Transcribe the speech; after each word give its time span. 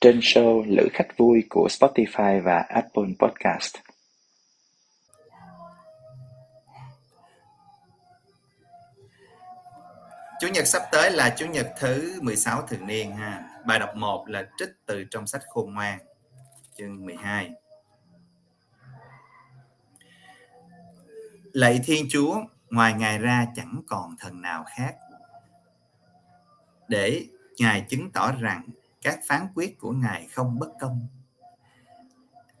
trên 0.00 0.20
show 0.20 0.64
Lữ 0.66 0.88
khách 0.92 1.16
vui 1.16 1.44
của 1.50 1.68
Spotify 1.70 2.42
và 2.42 2.58
Apple 2.68 3.04
Podcast. 3.18 3.76
Chủ 10.40 10.48
nhật 10.48 10.66
sắp 10.66 10.82
tới 10.92 11.10
là 11.10 11.34
Chủ 11.38 11.46
nhật 11.46 11.66
thứ 11.78 12.18
16 12.22 12.62
thường 12.62 12.86
niên 12.86 13.16
ha. 13.16 13.60
Bài 13.66 13.78
đọc 13.78 13.96
1 13.96 14.24
là 14.28 14.48
trích 14.58 14.68
từ 14.86 15.04
trong 15.04 15.26
sách 15.26 15.42
Khôn 15.48 15.74
Ngoan, 15.74 15.98
chương 16.78 17.04
12. 17.04 17.50
Lạy 21.52 21.80
Thiên 21.84 22.06
Chúa, 22.10 22.42
ngoài 22.70 22.94
Ngài 22.94 23.18
ra 23.18 23.46
chẳng 23.56 23.82
còn 23.88 24.16
thần 24.18 24.42
nào 24.42 24.64
khác. 24.76 24.94
Để 26.88 27.26
Ngài 27.58 27.86
chứng 27.88 28.10
tỏ 28.12 28.32
rằng 28.40 28.68
các 29.00 29.20
phán 29.26 29.46
quyết 29.54 29.78
của 29.78 29.92
Ngài 29.92 30.26
không 30.26 30.58
bất 30.58 30.68
công. 30.80 31.06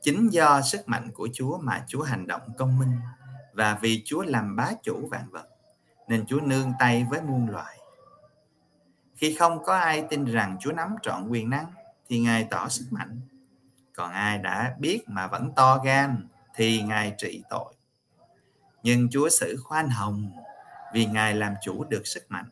Chính 0.02 0.28
do 0.28 0.60
sức 0.60 0.88
mạnh 0.88 1.10
của 1.14 1.28
Chúa 1.32 1.58
mà 1.58 1.84
Chúa 1.86 2.02
hành 2.02 2.26
động 2.26 2.42
công 2.58 2.78
minh, 2.78 2.96
và 3.52 3.78
vì 3.80 4.02
Chúa 4.04 4.22
làm 4.22 4.56
bá 4.56 4.70
chủ 4.82 5.08
vạn 5.10 5.30
vật, 5.30 5.48
nên 6.08 6.26
Chúa 6.26 6.40
nương 6.40 6.72
tay 6.78 7.06
với 7.10 7.22
muôn 7.22 7.50
loài. 7.50 7.78
Khi 9.14 9.34
không 9.34 9.64
có 9.64 9.76
ai 9.76 10.04
tin 10.10 10.24
rằng 10.24 10.56
Chúa 10.60 10.72
nắm 10.72 10.96
trọn 11.02 11.28
quyền 11.28 11.50
năng, 11.50 11.72
thì 12.08 12.20
Ngài 12.20 12.48
tỏ 12.50 12.68
sức 12.68 12.86
mạnh. 12.90 13.20
Còn 13.94 14.10
ai 14.10 14.38
đã 14.38 14.76
biết 14.78 15.02
mà 15.06 15.26
vẫn 15.26 15.52
to 15.56 15.78
gan, 15.84 16.28
thì 16.54 16.82
Ngài 16.82 17.14
trị 17.18 17.42
tội. 17.50 17.74
Nhưng 18.82 19.08
Chúa 19.10 19.28
xử 19.28 19.56
khoan 19.64 19.88
hồng, 19.88 20.32
vì 20.92 21.06
Ngài 21.06 21.34
làm 21.34 21.54
chủ 21.62 21.84
được 21.84 22.06
sức 22.06 22.30
mạnh 22.30 22.48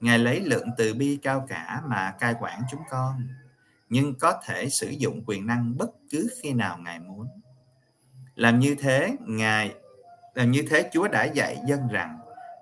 Ngài 0.00 0.18
lấy 0.18 0.40
lượng 0.40 0.68
từ 0.76 0.94
bi 0.94 1.18
cao 1.22 1.46
cả 1.48 1.82
mà 1.86 2.14
cai 2.18 2.34
quản 2.40 2.62
chúng 2.70 2.82
con, 2.90 3.28
nhưng 3.88 4.18
có 4.18 4.40
thể 4.44 4.68
sử 4.68 4.88
dụng 4.88 5.22
quyền 5.26 5.46
năng 5.46 5.76
bất 5.76 5.90
cứ 6.10 6.28
khi 6.42 6.52
nào 6.52 6.78
Ngài 6.78 6.98
muốn. 6.98 7.28
Làm 8.34 8.58
như 8.58 8.74
thế, 8.74 9.16
Ngài 9.20 9.74
làm 10.34 10.50
như 10.50 10.64
thế 10.70 10.90
Chúa 10.92 11.08
đã 11.08 11.24
dạy 11.24 11.58
dân 11.66 11.88
rằng 11.88 12.18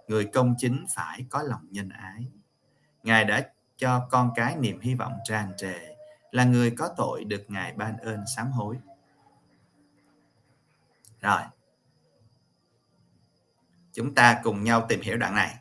người 0.09 0.25
công 0.25 0.55
chính 0.59 0.87
phải 0.95 1.25
có 1.31 1.43
lòng 1.43 1.67
nhân 1.71 1.89
ái. 1.89 2.27
Ngài 3.03 3.25
đã 3.25 3.51
cho 3.77 4.09
con 4.11 4.31
cái 4.35 4.57
niềm 4.57 4.81
hy 4.81 4.95
vọng 4.95 5.13
tràn 5.25 5.53
trề 5.57 5.97
là 6.31 6.45
người 6.45 6.71
có 6.71 6.89
tội 6.97 7.25
được 7.25 7.45
Ngài 7.49 7.73
ban 7.73 7.97
ơn 7.97 8.25
sám 8.37 8.51
hối. 8.51 8.77
Rồi. 11.21 11.43
Chúng 13.93 14.15
ta 14.15 14.41
cùng 14.43 14.65
nhau 14.65 14.87
tìm 14.89 15.01
hiểu 15.01 15.17
đoạn 15.17 15.35
này 15.35 15.57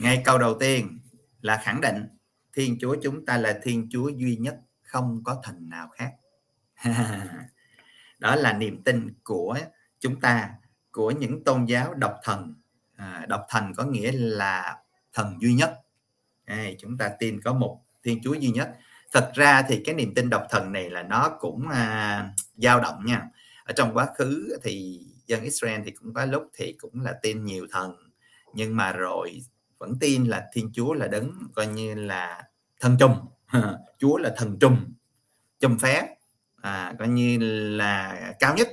ngay 0.00 0.22
câu 0.24 0.38
đầu 0.38 0.56
tiên 0.60 0.98
là 1.40 1.60
khẳng 1.64 1.80
định 1.80 2.06
thiên 2.56 2.78
chúa 2.80 2.96
chúng 3.02 3.26
ta 3.26 3.36
là 3.36 3.58
thiên 3.62 3.88
chúa 3.90 4.08
duy 4.08 4.36
nhất 4.36 4.56
không 4.82 5.22
có 5.24 5.40
thần 5.44 5.68
nào 5.68 5.88
khác. 5.88 6.12
Đó 8.18 8.36
là 8.36 8.52
niềm 8.52 8.82
tin 8.82 9.14
của 9.24 9.58
chúng 10.00 10.20
ta 10.20 10.50
của 10.92 11.10
những 11.10 11.44
tôn 11.44 11.64
giáo 11.64 11.94
độc 11.94 12.14
thần. 12.22 12.54
À, 12.96 13.26
độc 13.28 13.46
thần 13.48 13.72
có 13.76 13.84
nghĩa 13.84 14.12
là 14.12 14.76
thần 15.12 15.36
duy 15.40 15.54
nhất. 15.54 15.80
À, 16.44 16.66
chúng 16.78 16.98
ta 16.98 17.10
tin 17.18 17.40
có 17.40 17.52
một 17.52 17.80
thiên 18.02 18.20
chúa 18.22 18.34
duy 18.34 18.50
nhất. 18.50 18.76
Thật 19.12 19.32
ra 19.34 19.62
thì 19.62 19.82
cái 19.84 19.94
niềm 19.94 20.14
tin 20.14 20.30
độc 20.30 20.46
thần 20.50 20.72
này 20.72 20.90
là 20.90 21.02
nó 21.02 21.36
cũng 21.40 21.68
à, 21.68 22.32
dao 22.56 22.80
động 22.80 23.06
nha. 23.06 23.22
Ở 23.64 23.72
trong 23.72 23.94
quá 23.94 24.06
khứ 24.16 24.58
thì 24.62 25.00
dân 25.26 25.42
Israel 25.42 25.80
thì 25.84 25.90
cũng 25.90 26.14
có 26.14 26.24
lúc 26.24 26.50
thì 26.54 26.72
cũng 26.72 27.00
là 27.00 27.12
tin 27.22 27.44
nhiều 27.44 27.66
thần 27.70 28.10
nhưng 28.54 28.76
mà 28.76 28.92
rồi 28.92 29.40
vẫn 29.80 29.98
tin 30.00 30.24
là 30.24 30.48
thiên 30.52 30.70
chúa 30.72 30.92
là 30.92 31.06
đấng 31.06 31.32
coi 31.54 31.66
như 31.66 31.94
là 31.94 32.42
thần 32.80 32.96
trùng 33.00 33.16
chúa 33.98 34.18
là 34.18 34.34
thần 34.36 34.58
trùng 34.58 34.92
trùm 35.60 35.78
phép 35.78 36.16
à, 36.62 36.94
coi 36.98 37.08
như 37.08 37.38
là 37.76 38.20
cao 38.38 38.54
nhất. 38.56 38.68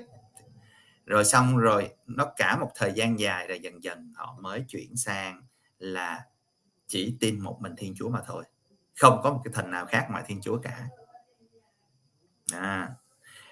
Rồi 1.06 1.26
xong 1.26 1.58
rồi 1.58 1.90
nó 2.08 2.26
cả 2.36 2.58
một 2.58 2.72
thời 2.76 2.92
gian 2.92 3.20
dài 3.20 3.48
rồi 3.48 3.60
dần 3.60 3.84
dần 3.84 4.14
họ 4.16 4.38
mới 4.40 4.66
chuyển 4.68 4.96
sang 4.96 5.42
là 5.80 6.26
chỉ 6.88 7.18
tin 7.20 7.40
một 7.40 7.58
mình 7.62 7.74
thiên 7.78 7.94
chúa 7.98 8.10
mà 8.10 8.22
thôi. 8.26 8.44
Không 9.00 9.20
có 9.24 9.34
một 9.34 9.42
cái 9.44 9.52
thần 9.54 9.72
nào 9.72 9.86
khác 9.86 10.08
ngoài 10.10 10.24
thiên 10.28 10.42
chúa 10.42 10.58
cả. 10.58 10.88
À, 12.54 12.90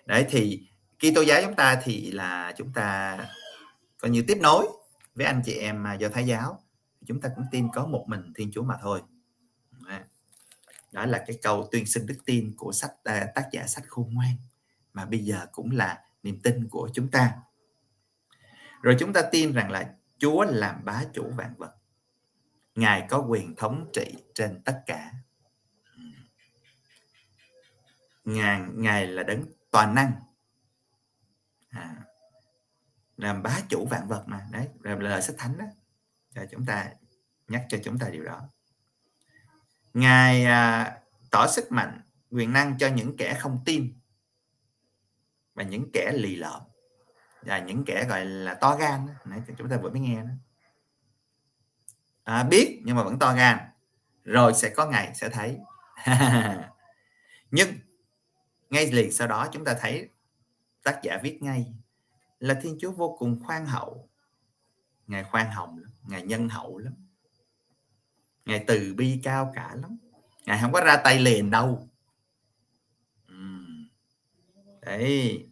đấy 0.05 0.25
thì 0.29 0.67
khi 0.99 1.11
tô 1.15 1.21
giáo 1.21 1.41
chúng 1.45 1.55
ta 1.55 1.81
thì 1.83 2.11
là 2.11 2.53
chúng 2.57 2.73
ta 2.73 3.17
coi 4.01 4.11
như 4.11 4.23
tiếp 4.27 4.37
nối 4.41 4.67
với 5.15 5.25
anh 5.25 5.41
chị 5.45 5.53
em 5.53 5.87
à, 5.87 5.93
do 5.93 6.09
thái 6.09 6.25
giáo 6.25 6.64
chúng 7.07 7.21
ta 7.21 7.29
cũng 7.35 7.45
tin 7.51 7.67
có 7.73 7.85
một 7.85 8.05
mình 8.07 8.33
thiên 8.35 8.51
chúa 8.51 8.63
mà 8.63 8.77
thôi. 8.81 9.01
À, 9.87 10.05
đó 10.91 11.05
là 11.05 11.23
cái 11.27 11.39
câu 11.41 11.67
tuyên 11.71 11.85
xưng 11.85 12.05
đức 12.05 12.17
tin 12.25 12.53
của 12.57 12.71
sách 12.71 12.91
à, 13.03 13.31
tác 13.35 13.49
giả 13.51 13.67
sách 13.67 13.83
khôn 13.87 14.13
ngoan 14.13 14.35
mà 14.93 15.05
bây 15.05 15.19
giờ 15.19 15.45
cũng 15.51 15.71
là 15.71 16.03
niềm 16.23 16.39
tin 16.43 16.67
của 16.69 16.89
chúng 16.93 17.11
ta. 17.11 17.35
Rồi 18.81 18.95
chúng 18.99 19.13
ta 19.13 19.21
tin 19.31 19.53
rằng 19.53 19.71
là 19.71 19.93
chúa 20.17 20.43
làm 20.43 20.85
bá 20.85 21.03
chủ 21.13 21.31
vạn 21.35 21.53
vật. 21.57 21.75
Ngài 22.75 23.05
có 23.09 23.19
quyền 23.19 23.55
thống 23.55 23.89
trị 23.93 24.15
trên 24.33 24.61
tất 24.65 24.83
cả. 24.85 25.11
Ngài 28.25 28.61
ngài 28.73 29.07
là 29.07 29.23
đấng 29.23 29.45
toàn 29.71 29.95
năng. 29.95 30.11
À, 31.69 31.95
làm 33.17 33.43
bá 33.43 33.59
chủ 33.69 33.85
vạn 33.85 34.07
vật 34.07 34.23
mà. 34.27 34.47
Đấy 34.51 34.69
là 34.79 34.95
lời 34.95 35.21
sách 35.21 35.35
thánh 35.39 35.57
đó 35.57 35.65
cho 36.35 36.45
chúng 36.51 36.65
ta 36.65 36.91
nhắc 37.47 37.65
cho 37.69 37.77
chúng 37.83 37.99
ta 37.99 38.09
điều 38.09 38.23
đó. 38.23 38.49
Ngài 39.93 40.45
à, 40.45 40.97
tỏ 41.31 41.47
sức 41.47 41.71
mạnh 41.71 42.01
quyền 42.29 42.53
năng 42.53 42.77
cho 42.77 42.87
những 42.87 43.17
kẻ 43.17 43.37
không 43.39 43.59
tin 43.65 43.99
và 45.53 45.63
những 45.63 45.91
kẻ 45.93 46.11
lì 46.15 46.35
lợm. 46.35 46.61
Và 47.41 47.59
những 47.59 47.85
kẻ 47.85 48.05
gọi 48.09 48.25
là 48.25 48.53
to 48.53 48.75
gan 48.75 49.07
nãy 49.25 49.41
chúng 49.57 49.69
ta 49.69 49.77
vừa 49.77 49.89
mới 49.89 49.99
nghe 49.99 50.15
đó. 50.15 50.29
À, 52.23 52.43
biết 52.43 52.81
nhưng 52.83 52.95
mà 52.95 53.03
vẫn 53.03 53.19
to 53.19 53.33
gan 53.33 53.57
rồi 54.23 54.53
sẽ 54.53 54.69
có 54.69 54.85
ngày 54.85 55.11
sẽ 55.15 55.29
thấy. 55.29 55.57
Nhưng 57.51 57.69
ngay 58.69 58.91
liền 58.91 59.11
sau 59.11 59.27
đó 59.27 59.47
chúng 59.51 59.65
ta 59.65 59.75
thấy 59.79 60.09
tác 60.83 60.99
giả 61.03 61.19
viết 61.23 61.43
ngay 61.43 61.73
là 62.39 62.53
thiên 62.53 62.77
chúa 62.79 62.91
vô 62.91 63.15
cùng 63.19 63.39
khoan 63.43 63.65
hậu 63.65 64.09
ngài 65.07 65.23
khoan 65.23 65.51
hồng 65.51 65.77
lắm, 65.77 65.91
ngài 66.07 66.21
nhân 66.21 66.49
hậu 66.49 66.77
lắm. 66.77 66.93
Ngài 68.45 68.63
từ 68.67 68.93
bi 68.97 69.19
cao 69.23 69.51
cả 69.55 69.75
lắm. 69.75 69.97
Ngài 70.45 70.61
không 70.61 70.71
có 70.71 70.81
ra 70.81 70.97
tay 71.03 71.19
liền 71.19 71.49
đâu. 71.49 71.89
Đấy. 74.81 75.45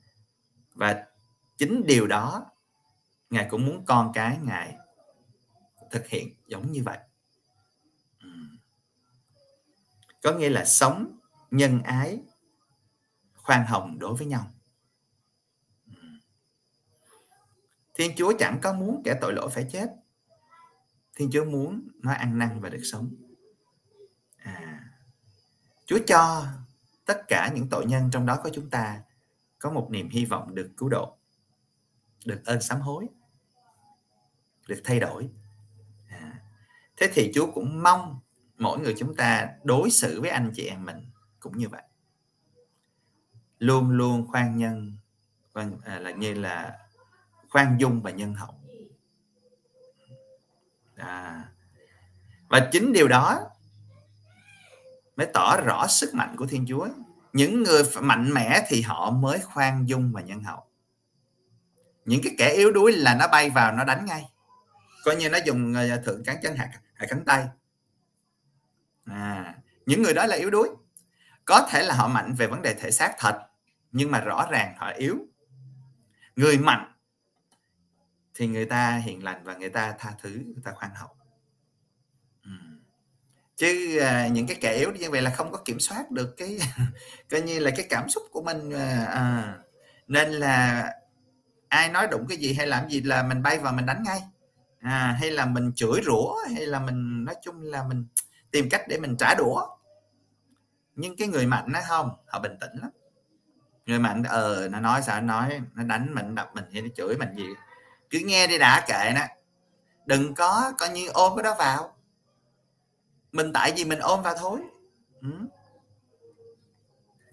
Và 0.74 1.08
chính 1.58 1.84
điều 1.86 2.08
đó, 2.08 2.46
ngài 3.30 3.48
cũng 3.50 3.66
muốn 3.66 3.86
con 3.86 4.12
cái 4.14 4.40
ngài 4.42 4.76
thực 5.92 6.08
hiện 6.08 6.36
giống 6.48 6.72
như 6.72 6.84
vậy. 6.84 6.98
Có 10.24 10.32
nghĩa 10.32 10.50
là 10.50 10.66
sống 10.66 11.20
nhân 11.52 11.84
ái, 11.84 12.20
khoan 13.36 13.66
hồng 13.66 14.00
đối 14.00 14.16
với 14.16 14.28
nhau. 14.28 14.52
Thiên 17.94 18.12
Chúa 18.16 18.34
chẳng 18.40 18.60
có 18.62 18.74
muốn 18.74 19.02
kẻ 19.06 19.18
tội 19.22 19.34
lỗi 19.34 19.50
phải 19.50 19.68
chết. 19.72 19.90
Thiên 21.16 21.30
Chúa 21.32 21.46
muốn 21.46 21.88
nó 21.96 22.14
ăn 22.14 22.38
năn 22.38 22.62
và 22.62 22.70
được 22.70 22.82
sống. 22.84 23.16
À, 24.38 24.90
Chúa 25.86 26.00
cho 26.08 26.46
tất 27.06 27.22
cả 27.28 27.52
những 27.56 27.70
tội 27.70 27.86
nhân 27.86 28.10
trong 28.12 28.26
đó 28.26 28.40
có 28.44 28.50
chúng 28.54 28.70
ta 28.70 29.02
có 29.60 29.72
một 29.72 29.88
niềm 29.92 30.10
hy 30.10 30.26
vọng 30.26 30.56
được 30.56 30.72
cứu 30.78 30.90
độ, 30.90 31.18
được 32.26 32.42
ơn 32.46 32.62
sám 32.62 32.82
hối, 32.82 33.08
được 34.68 34.82
thay 34.84 35.00
đổi. 35.00 35.30
À, 36.10 36.42
thế 36.98 37.10
thì 37.14 37.32
Chúa 37.36 37.52
cũng 37.52 37.84
mong 37.84 38.20
mỗi 38.58 38.80
người 38.80 38.96
chúng 38.98 39.16
ta 39.16 39.50
đối 39.64 39.90
xử 39.90 40.22
với 40.22 40.30
anh 40.30 40.52
chị 40.56 40.66
em 40.66 40.86
mình 40.86 41.12
cũng 41.40 41.58
như 41.58 41.70
vậy 41.70 41.84
luôn 43.64 43.90
luôn 43.90 44.28
khoan 44.28 44.58
nhân 44.58 44.98
à, 45.84 46.00
là 46.00 46.12
như 46.12 46.34
là 46.34 46.80
khoan 47.54 47.78
dung 47.80 48.02
và 48.02 48.12
nhân 48.12 48.34
hậu. 48.34 48.56
À. 50.96 51.46
và 52.50 52.70
chính 52.72 52.94
điều 52.94 53.08
đó 53.08 53.40
mới 55.16 55.28
tỏ 55.34 55.58
rõ 55.66 55.88
sức 55.88 56.14
mạnh 56.14 56.36
của 56.38 56.46
thiên 56.46 56.66
chúa. 56.70 56.88
Những 57.34 57.64
người 57.64 57.84
mạnh 58.02 58.34
mẽ 58.34 58.66
thì 58.68 58.82
họ 58.82 59.12
mới 59.12 59.40
khoan 59.40 59.90
dung 59.90 60.12
và 60.14 60.22
nhân 60.22 60.44
hậu. 60.44 60.66
Những 62.06 62.22
cái 62.24 62.36
kẻ 62.38 62.54
yếu 62.54 62.72
đuối 62.72 62.92
là 62.92 63.16
nó 63.16 63.28
bay 63.28 63.50
vào 63.50 63.72
nó 63.72 63.84
đánh 63.84 64.06
ngay. 64.06 64.30
Coi 65.04 65.16
như 65.16 65.30
nó 65.30 65.38
dùng 65.46 65.74
ờ, 65.74 65.98
thượng 65.98 66.24
cán 66.24 66.38
chân 66.44 66.56
hạt 66.56 66.70
hạt 66.94 67.06
cánh 67.10 67.26
tay. 67.26 67.46
À, 69.06 69.56
những 69.86 70.04
người 70.04 70.14
đó 70.14 70.26
là 70.26 70.36
yếu 70.36 70.50
đuối. 70.50 70.70
Có 71.46 71.68
thể 71.70 71.84
là 71.84 71.96
họ 71.96 72.08
mạnh 72.08 72.34
về 72.34 72.48
vấn 72.48 72.62
đề 72.62 72.74
thể 72.74 72.92
xác 72.92 73.16
thật 73.18 73.40
nhưng 73.92 74.12
mà 74.12 74.20
rõ 74.20 74.48
ràng 74.52 74.76
họ 74.78 74.92
yếu. 74.92 75.18
Người 76.36 76.58
mạnh 76.58 76.93
thì 78.36 78.48
người 78.48 78.66
ta 78.66 78.96
hiền 78.96 79.24
lành 79.24 79.44
và 79.44 79.56
người 79.56 79.70
ta 79.70 79.96
tha 80.00 80.12
thứ 80.22 80.30
người 80.30 80.64
ta 80.64 80.72
khoan 80.72 80.92
hậu. 80.96 81.16
Chứ 83.56 83.98
à, 83.98 84.28
những 84.28 84.48
cái 84.48 84.58
kẻ 84.62 84.74
yếu 84.74 84.92
như 84.92 85.12
vậy 85.12 85.22
là 85.22 85.30
không 85.30 85.52
có 85.52 85.58
kiểm 85.66 85.80
soát 85.80 86.12
được 86.12 86.38
cái 86.38 86.60
coi 87.30 87.42
như 87.42 87.60
là 87.60 87.72
cái 87.78 87.86
cảm 87.90 88.10
xúc 88.10 88.24
của 88.32 88.42
mình 88.42 88.72
à, 88.74 89.06
à, 89.06 89.56
nên 90.08 90.32
là 90.32 90.90
ai 91.68 91.90
nói 91.90 92.08
đụng 92.12 92.26
cái 92.30 92.38
gì 92.38 92.54
hay 92.54 92.68
làm 92.68 92.90
gì 92.90 93.02
là 93.02 93.24
mình 93.24 93.44
bay 93.44 93.60
vào 93.60 93.74
mình 93.74 93.86
đánh 93.86 94.04
ngay. 94.04 94.22
À, 94.82 95.18
hay 95.20 95.32
là 95.32 95.46
mình 95.46 95.72
chửi 95.76 96.02
rủa 96.06 96.36
hay 96.54 96.66
là 96.66 96.80
mình 96.80 97.26
nói 97.26 97.36
chung 97.44 97.62
là 97.62 97.84
mình 97.84 98.06
tìm 98.52 98.70
cách 98.70 98.82
để 98.88 99.00
mình 99.00 99.16
trả 99.18 99.36
đũa. 99.36 99.68
Nhưng 100.96 101.18
cái 101.18 101.28
người 101.28 101.46
mạnh 101.46 101.66
nó 101.68 101.80
không 101.88 102.10
họ 102.28 102.40
bình 102.40 102.58
tĩnh 102.62 102.72
lắm. 102.82 102.90
Người 103.86 104.00
mạnh 104.00 104.24
ờ 104.24 104.68
nó 104.72 104.80
nói 104.80 105.02
sao? 105.02 105.22
Nó 105.22 105.28
nói 105.28 105.62
nó 105.74 105.84
đánh 105.84 106.14
mình 106.16 106.36
đập 106.36 106.52
mình 106.54 106.66
hay 106.74 106.82
nó 106.82 106.88
chửi 106.96 107.18
mình 107.18 107.36
gì? 107.36 107.48
Cứ 108.14 108.20
nghe 108.20 108.48
đi 108.48 108.58
đã 108.58 108.86
kệ 108.88 109.12
nó 109.16 109.22
đừng 110.06 110.36
có 110.36 110.74
coi 110.78 110.90
như 110.90 111.08
ôm 111.08 111.34
cái 111.36 111.44
đó 111.44 111.56
vào. 111.60 111.96
Mình 113.32 113.54
tại 113.54 113.74
vì 113.76 113.86
mình 113.86 114.00
ôm 114.00 114.22
vào 114.24 114.36
thôi. 114.38 114.60
Ừ. 115.22 115.30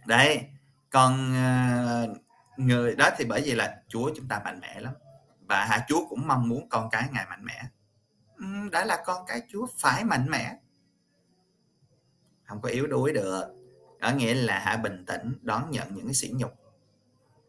đây 0.07 0.45
còn 0.91 1.35
ờ, 1.35 2.15
người 2.57 2.97
đó 2.97 3.11
thì 3.17 3.25
bởi 3.25 3.43
vì 3.45 3.55
là 3.55 3.83
chúa 3.89 4.11
chúng 4.17 4.29
ta 4.29 4.41
mạnh 4.45 4.61
mẽ 4.61 4.81
lắm. 4.81 4.95
Và 5.41 5.65
hạ 5.65 5.85
chúa 5.89 6.07
cũng 6.09 6.29
mong 6.29 6.49
muốn 6.49 6.69
con 6.69 6.91
cái 6.91 7.09
ngài 7.13 7.27
mạnh 7.31 7.45
mẽ. 7.45 7.63
Ừ, 8.37 8.45
đã 8.73 8.85
là 8.85 9.03
con 9.05 9.27
cái 9.27 9.43
chúa 9.49 9.67
phải 9.79 10.05
mạnh 10.05 10.27
mẽ. 10.31 10.57
Không 12.45 12.61
có 12.61 12.69
yếu 12.69 12.87
đuối 12.87 13.13
được. 13.13 13.45
Có 14.03 14.11
nghĩa 14.11 14.35
là 14.35 14.59
hạ 14.59 14.77
bình 14.77 15.05
tĩnh 15.07 15.39
đón 15.43 15.71
nhận 15.71 15.95
những 15.95 16.07
cái 16.07 16.15
sỉ 16.15 16.33
nhục. 16.37 16.53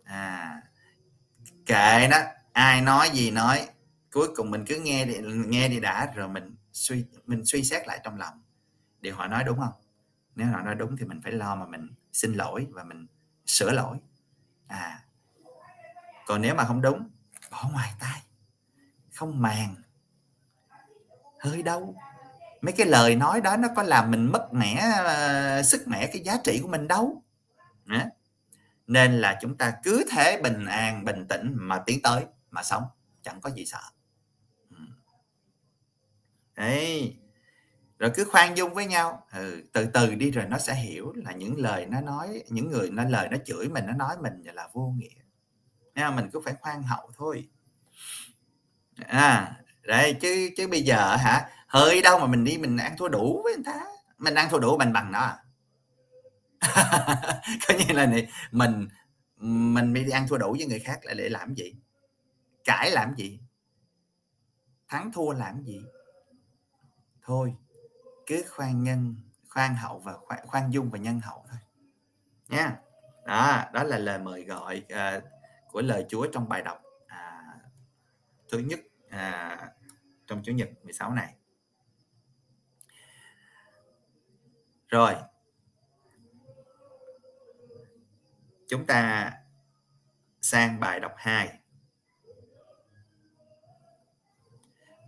À 0.03 0.61
kệ 1.65 2.07
đó 2.07 2.17
ai 2.53 2.81
nói 2.81 3.09
gì 3.13 3.31
nói 3.31 3.67
cuối 4.11 4.27
cùng 4.35 4.51
mình 4.51 4.65
cứ 4.67 4.79
nghe 4.79 5.05
đi 5.05 5.17
nghe 5.23 5.67
đi 5.67 5.79
đã 5.79 6.11
rồi 6.15 6.27
mình 6.27 6.55
suy 6.73 7.05
mình 7.25 7.45
suy 7.45 7.63
xét 7.63 7.87
lại 7.87 7.99
trong 8.03 8.17
lòng. 8.17 8.41
Điều 9.01 9.15
họ 9.15 9.27
nói 9.27 9.43
đúng 9.43 9.59
không? 9.59 9.73
Nếu 10.35 10.47
họ 10.47 10.61
nói 10.61 10.75
đúng 10.75 10.97
thì 10.97 11.05
mình 11.05 11.21
phải 11.23 11.31
lo 11.31 11.55
mà 11.55 11.65
mình 11.65 11.89
xin 12.13 12.33
lỗi 12.33 12.67
và 12.69 12.83
mình 12.83 13.07
sửa 13.45 13.71
lỗi. 13.71 13.97
À 14.67 15.03
còn 16.25 16.41
nếu 16.41 16.55
mà 16.55 16.63
không 16.63 16.81
đúng 16.81 17.09
bỏ 17.51 17.69
ngoài 17.73 17.91
tai, 17.99 18.21
không 19.13 19.41
màng. 19.41 19.75
Hơi 21.39 21.63
đâu 21.63 21.95
mấy 22.61 22.73
cái 22.73 22.87
lời 22.87 23.15
nói 23.15 23.41
đó 23.41 23.57
nó 23.57 23.67
có 23.75 23.83
làm 23.83 24.11
mình 24.11 24.31
mất 24.31 24.53
mẻ 24.53 24.83
uh, 25.01 25.65
sức 25.65 25.87
mẻ 25.87 26.07
cái 26.07 26.21
giá 26.21 26.37
trị 26.43 26.59
của 26.61 26.67
mình 26.67 26.87
đâu. 26.87 27.23
Nên 28.87 29.13
là 29.13 29.37
chúng 29.41 29.57
ta 29.57 29.73
cứ 29.83 30.05
thế 30.11 30.41
bình 30.43 30.65
an 30.65 31.05
bình 31.05 31.27
tĩnh 31.27 31.53
mà 31.55 31.79
tiến 31.85 32.01
tới 32.01 32.25
mà 32.51 32.63
sống 32.63 32.83
chẳng 33.21 33.41
có 33.41 33.49
gì 33.49 33.65
sợ. 33.65 33.81
Ừ. 34.69 34.77
Đấy. 36.55 37.17
Rồi 37.99 38.11
cứ 38.15 38.23
khoan 38.23 38.57
dung 38.57 38.73
với 38.73 38.85
nhau. 38.85 39.27
Ừ, 39.33 39.63
từ 39.73 39.85
từ 39.85 40.15
đi 40.15 40.31
rồi 40.31 40.45
nó 40.49 40.57
sẽ 40.57 40.75
hiểu 40.75 41.13
là 41.15 41.31
những 41.31 41.57
lời 41.57 41.85
nó 41.85 42.01
nói 42.01 42.43
những 42.49 42.71
người 42.71 42.89
nó 42.89 43.03
lời 43.03 43.27
nó 43.31 43.37
chửi 43.45 43.69
mình 43.69 43.85
nó 43.87 43.93
nói 43.93 44.15
mình 44.21 44.41
là 44.53 44.69
vô 44.73 44.93
nghĩa. 44.97 45.21
Nha, 45.95 46.11
mình 46.11 46.29
cứ 46.33 46.39
phải 46.45 46.53
khoan 46.61 46.83
hậu 46.83 47.11
thôi. 47.17 47.49
À 49.07 49.61
đây 49.83 50.13
chứ 50.13 50.49
chứ 50.57 50.67
bây 50.67 50.81
giờ 50.81 51.15
hả? 51.15 51.49
Hơi 51.67 52.01
đâu 52.01 52.19
mà 52.19 52.27
mình 52.27 52.43
đi 52.43 52.57
mình 52.57 52.77
ăn 52.77 52.97
thua 52.97 53.07
đủ 53.07 53.41
với 53.43 53.53
người 53.55 53.63
ta. 53.65 53.81
Mình 54.17 54.35
ăn 54.35 54.49
thua 54.49 54.59
đủ 54.59 54.77
mình 54.77 54.93
bằng 54.93 55.11
nó 55.11 55.19
à? 55.19 55.37
Có 57.67 57.73
như 57.73 57.93
là 57.93 58.05
này 58.05 58.27
mình 58.51 58.87
mình 59.73 59.93
đi 59.93 60.09
ăn 60.09 60.27
thua 60.27 60.37
đủ 60.37 60.55
với 60.57 60.65
người 60.65 60.79
khác 60.79 60.99
là 61.03 61.13
để 61.13 61.29
làm 61.29 61.55
gì? 61.55 61.75
Cãi 62.63 62.91
làm 62.91 63.15
gì? 63.15 63.39
Thắng 64.87 65.11
thua 65.11 65.31
làm 65.31 65.63
gì? 65.63 65.81
Thôi 67.21 67.55
cứ 68.25 68.43
khoan 68.49 68.83
nhân 68.83 69.15
khoan 69.49 69.75
hậu 69.75 69.99
và 69.99 70.13
khoan, 70.17 70.47
khoan 70.47 70.73
dung 70.73 70.89
và 70.89 70.99
nhân 70.99 71.19
hậu 71.19 71.45
thôi. 71.49 71.59
Nha. 72.47 72.79
Đó 73.25 73.63
đó 73.73 73.83
là 73.83 73.97
lời 73.97 74.19
mời 74.19 74.43
gọi 74.43 74.83
uh, 74.93 75.23
của 75.71 75.81
lời 75.81 76.05
Chúa 76.09 76.27
trong 76.31 76.49
bài 76.49 76.61
đọc 76.61 76.81
à, 77.07 77.43
thứ 78.51 78.57
nhất 78.57 78.79
à, 79.09 79.57
trong 80.27 80.41
chủ 80.43 80.51
nhật 80.51 80.69
16 80.83 81.13
này. 81.13 81.35
Rồi. 84.87 85.15
Chúng 88.67 88.85
ta 88.85 89.31
sang 90.41 90.79
bài 90.79 90.99
đọc 90.99 91.13
2 91.17 91.60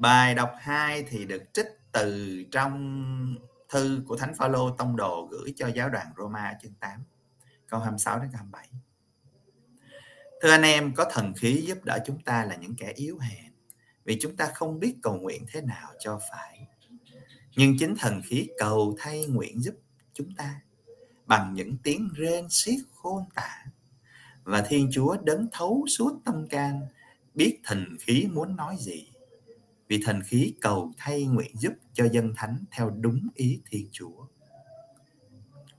bài 0.04 0.36
đọc 0.36 0.54
2 0.60 1.04
thì 1.04 1.26
được 1.26 1.44
trích 1.54 1.66
từ 1.92 2.44
trong 2.52 3.36
thư 3.70 4.04
của 4.08 4.18
Thánh 4.18 4.36
Phaolô 4.36 4.72
tông 4.72 4.96
đồ 4.96 5.28
gửi 5.32 5.54
cho 5.56 5.68
giáo 5.68 5.90
đoàn 5.90 6.08
Roma 6.18 6.58
chương 6.62 6.74
8 6.80 7.04
câu 7.68 7.80
26 7.80 8.20
đến 8.20 8.30
câu 8.32 8.38
27 8.38 8.70
Thưa 10.42 10.52
anh 10.52 10.62
em, 10.62 10.94
có 10.96 11.06
thần 11.12 11.34
khí 11.34 11.64
giúp 11.68 11.78
đỡ 11.84 12.00
chúng 12.06 12.20
ta 12.20 12.46
là 12.46 12.56
những 12.56 12.76
kẻ 12.76 12.94
yếu 12.96 13.18
hèn 13.20 13.54
vì 14.06 14.18
chúng 14.22 14.36
ta 14.36 14.52
không 14.54 14.80
biết 14.80 14.96
cầu 15.04 15.16
nguyện 15.16 15.46
thế 15.52 15.62
nào 15.62 15.94
cho 16.00 16.20
phải. 16.32 16.68
Nhưng 17.56 17.78
chính 17.80 17.96
thần 18.00 18.22
khí 18.26 18.48
cầu 18.58 18.96
thay 19.00 19.26
nguyện 19.26 19.62
giúp 19.62 19.76
chúng 20.14 20.36
ta 20.36 20.62
bằng 21.26 21.54
những 21.54 21.78
tiếng 21.84 22.10
rên 22.16 22.50
xiết 22.50 22.80
khôn 22.94 23.24
tả. 23.36 23.66
Và 24.44 24.62
Thiên 24.62 24.90
Chúa 24.92 25.18
đấng 25.24 25.48
thấu 25.52 25.86
suốt 25.98 26.20
tâm 26.26 26.48
can, 26.50 26.82
biết 27.34 27.60
thần 27.64 27.98
khí 28.00 28.28
muốn 28.34 28.56
nói 28.56 28.76
gì 28.80 29.13
vì 29.94 30.04
thần 30.06 30.22
khí 30.22 30.54
cầu 30.62 30.92
thay 30.98 31.24
nguyện 31.24 31.52
giúp 31.54 31.74
cho 31.94 32.06
dân 32.12 32.34
thánh 32.36 32.66
theo 32.72 32.90
đúng 32.90 33.28
ý 33.34 33.62
Thiên 33.70 33.90
Chúa. 33.92 34.26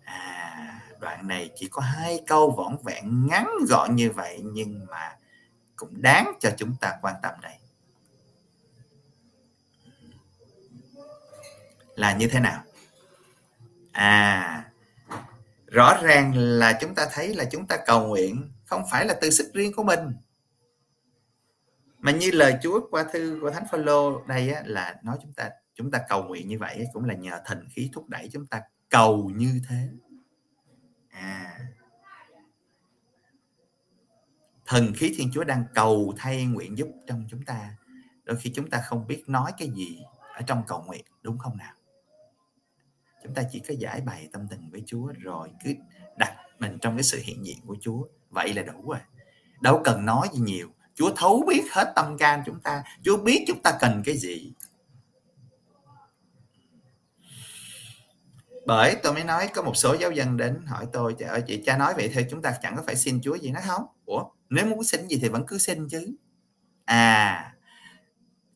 À, 0.04 0.80
đoạn 1.00 1.28
này 1.28 1.50
chỉ 1.56 1.68
có 1.68 1.82
hai 1.82 2.20
câu 2.26 2.50
vỏn 2.50 2.76
vẹn 2.84 3.26
ngắn 3.26 3.48
gọn 3.68 3.96
như 3.96 4.10
vậy 4.10 4.40
nhưng 4.44 4.86
mà 4.90 5.16
cũng 5.76 6.02
đáng 6.02 6.32
cho 6.40 6.50
chúng 6.56 6.76
ta 6.80 6.98
quan 7.02 7.14
tâm 7.22 7.34
đây. 7.42 7.54
Là 11.94 12.16
như 12.16 12.28
thế 12.28 12.40
nào? 12.40 12.62
À, 13.92 14.70
rõ 15.66 15.98
ràng 16.02 16.34
là 16.36 16.78
chúng 16.80 16.94
ta 16.94 17.08
thấy 17.12 17.34
là 17.34 17.44
chúng 17.44 17.66
ta 17.66 17.76
cầu 17.86 18.06
nguyện 18.06 18.52
không 18.64 18.82
phải 18.90 19.06
là 19.06 19.14
từ 19.20 19.30
sức 19.30 19.50
riêng 19.54 19.72
của 19.72 19.84
mình 19.84 20.00
mà 22.04 22.12
như 22.12 22.30
lời 22.30 22.58
Chúa 22.62 22.80
qua 22.90 23.04
thư 23.12 23.38
của 23.40 23.50
Thánh 23.50 23.64
Phaolô 23.70 24.24
đây 24.26 24.50
á, 24.50 24.62
là 24.66 24.96
nói 25.02 25.16
chúng 25.22 25.32
ta 25.32 25.50
chúng 25.74 25.90
ta 25.90 26.00
cầu 26.08 26.22
nguyện 26.22 26.48
như 26.48 26.58
vậy 26.58 26.86
cũng 26.92 27.04
là 27.04 27.14
nhờ 27.14 27.40
thần 27.44 27.68
khí 27.70 27.90
thúc 27.92 28.08
đẩy 28.08 28.28
chúng 28.32 28.46
ta 28.46 28.62
cầu 28.88 29.30
như 29.34 29.60
thế. 29.68 29.88
À. 31.08 31.58
Thần 34.66 34.92
khí 34.96 35.14
thiên 35.16 35.30
chúa 35.32 35.44
đang 35.44 35.64
cầu 35.74 36.14
thay 36.16 36.44
nguyện 36.44 36.78
giúp 36.78 36.88
trong 37.06 37.26
chúng 37.30 37.42
ta. 37.42 37.76
Đôi 38.24 38.36
khi 38.36 38.52
chúng 38.54 38.70
ta 38.70 38.80
không 38.84 39.06
biết 39.06 39.24
nói 39.26 39.52
cái 39.58 39.70
gì 39.74 40.02
ở 40.34 40.42
trong 40.46 40.62
cầu 40.66 40.84
nguyện 40.86 41.04
đúng 41.22 41.38
không 41.38 41.56
nào? 41.56 41.74
Chúng 43.22 43.34
ta 43.34 43.42
chỉ 43.52 43.62
có 43.68 43.74
giải 43.78 44.00
bày 44.00 44.28
tâm 44.32 44.48
tình 44.48 44.70
với 44.70 44.82
chúa 44.86 45.12
rồi 45.18 45.50
cứ 45.64 45.74
đặt 46.18 46.36
mình 46.58 46.78
trong 46.78 46.96
cái 46.96 47.02
sự 47.02 47.20
hiện 47.22 47.46
diện 47.46 47.58
của 47.66 47.76
chúa. 47.80 48.06
Vậy 48.30 48.54
là 48.54 48.62
đủ 48.62 48.90
rồi. 48.90 49.00
Đâu 49.60 49.80
cần 49.84 50.04
nói 50.04 50.28
gì 50.32 50.40
nhiều. 50.40 50.70
Chúa 50.94 51.10
thấu 51.16 51.44
biết 51.46 51.62
hết 51.72 51.92
tâm 51.96 52.18
can 52.18 52.42
chúng 52.46 52.60
ta. 52.60 52.82
Chúa 53.02 53.16
biết 53.16 53.44
chúng 53.46 53.62
ta 53.62 53.78
cần 53.80 54.02
cái 54.04 54.16
gì. 54.16 54.52
Bởi 58.66 58.96
tôi 59.02 59.12
mới 59.12 59.24
nói 59.24 59.48
có 59.54 59.62
một 59.62 59.76
số 59.76 59.96
giáo 60.00 60.10
dân 60.10 60.36
đến 60.36 60.62
hỏi 60.66 60.86
tôi 60.92 61.14
trời 61.18 61.28
ơi 61.28 61.42
chị 61.46 61.62
cha 61.66 61.78
nói 61.78 61.94
vậy 61.96 62.10
thôi 62.14 62.26
chúng 62.30 62.42
ta 62.42 62.58
chẳng 62.62 62.76
có 62.76 62.82
phải 62.86 62.96
xin 62.96 63.20
Chúa 63.22 63.34
gì 63.34 63.50
nó 63.50 63.60
không? 63.66 63.86
Ủa 64.04 64.24
nếu 64.50 64.66
muốn 64.66 64.84
xin 64.84 65.06
gì 65.08 65.18
thì 65.22 65.28
vẫn 65.28 65.44
cứ 65.46 65.58
xin 65.58 65.88
chứ. 65.88 66.16
À 66.84 67.54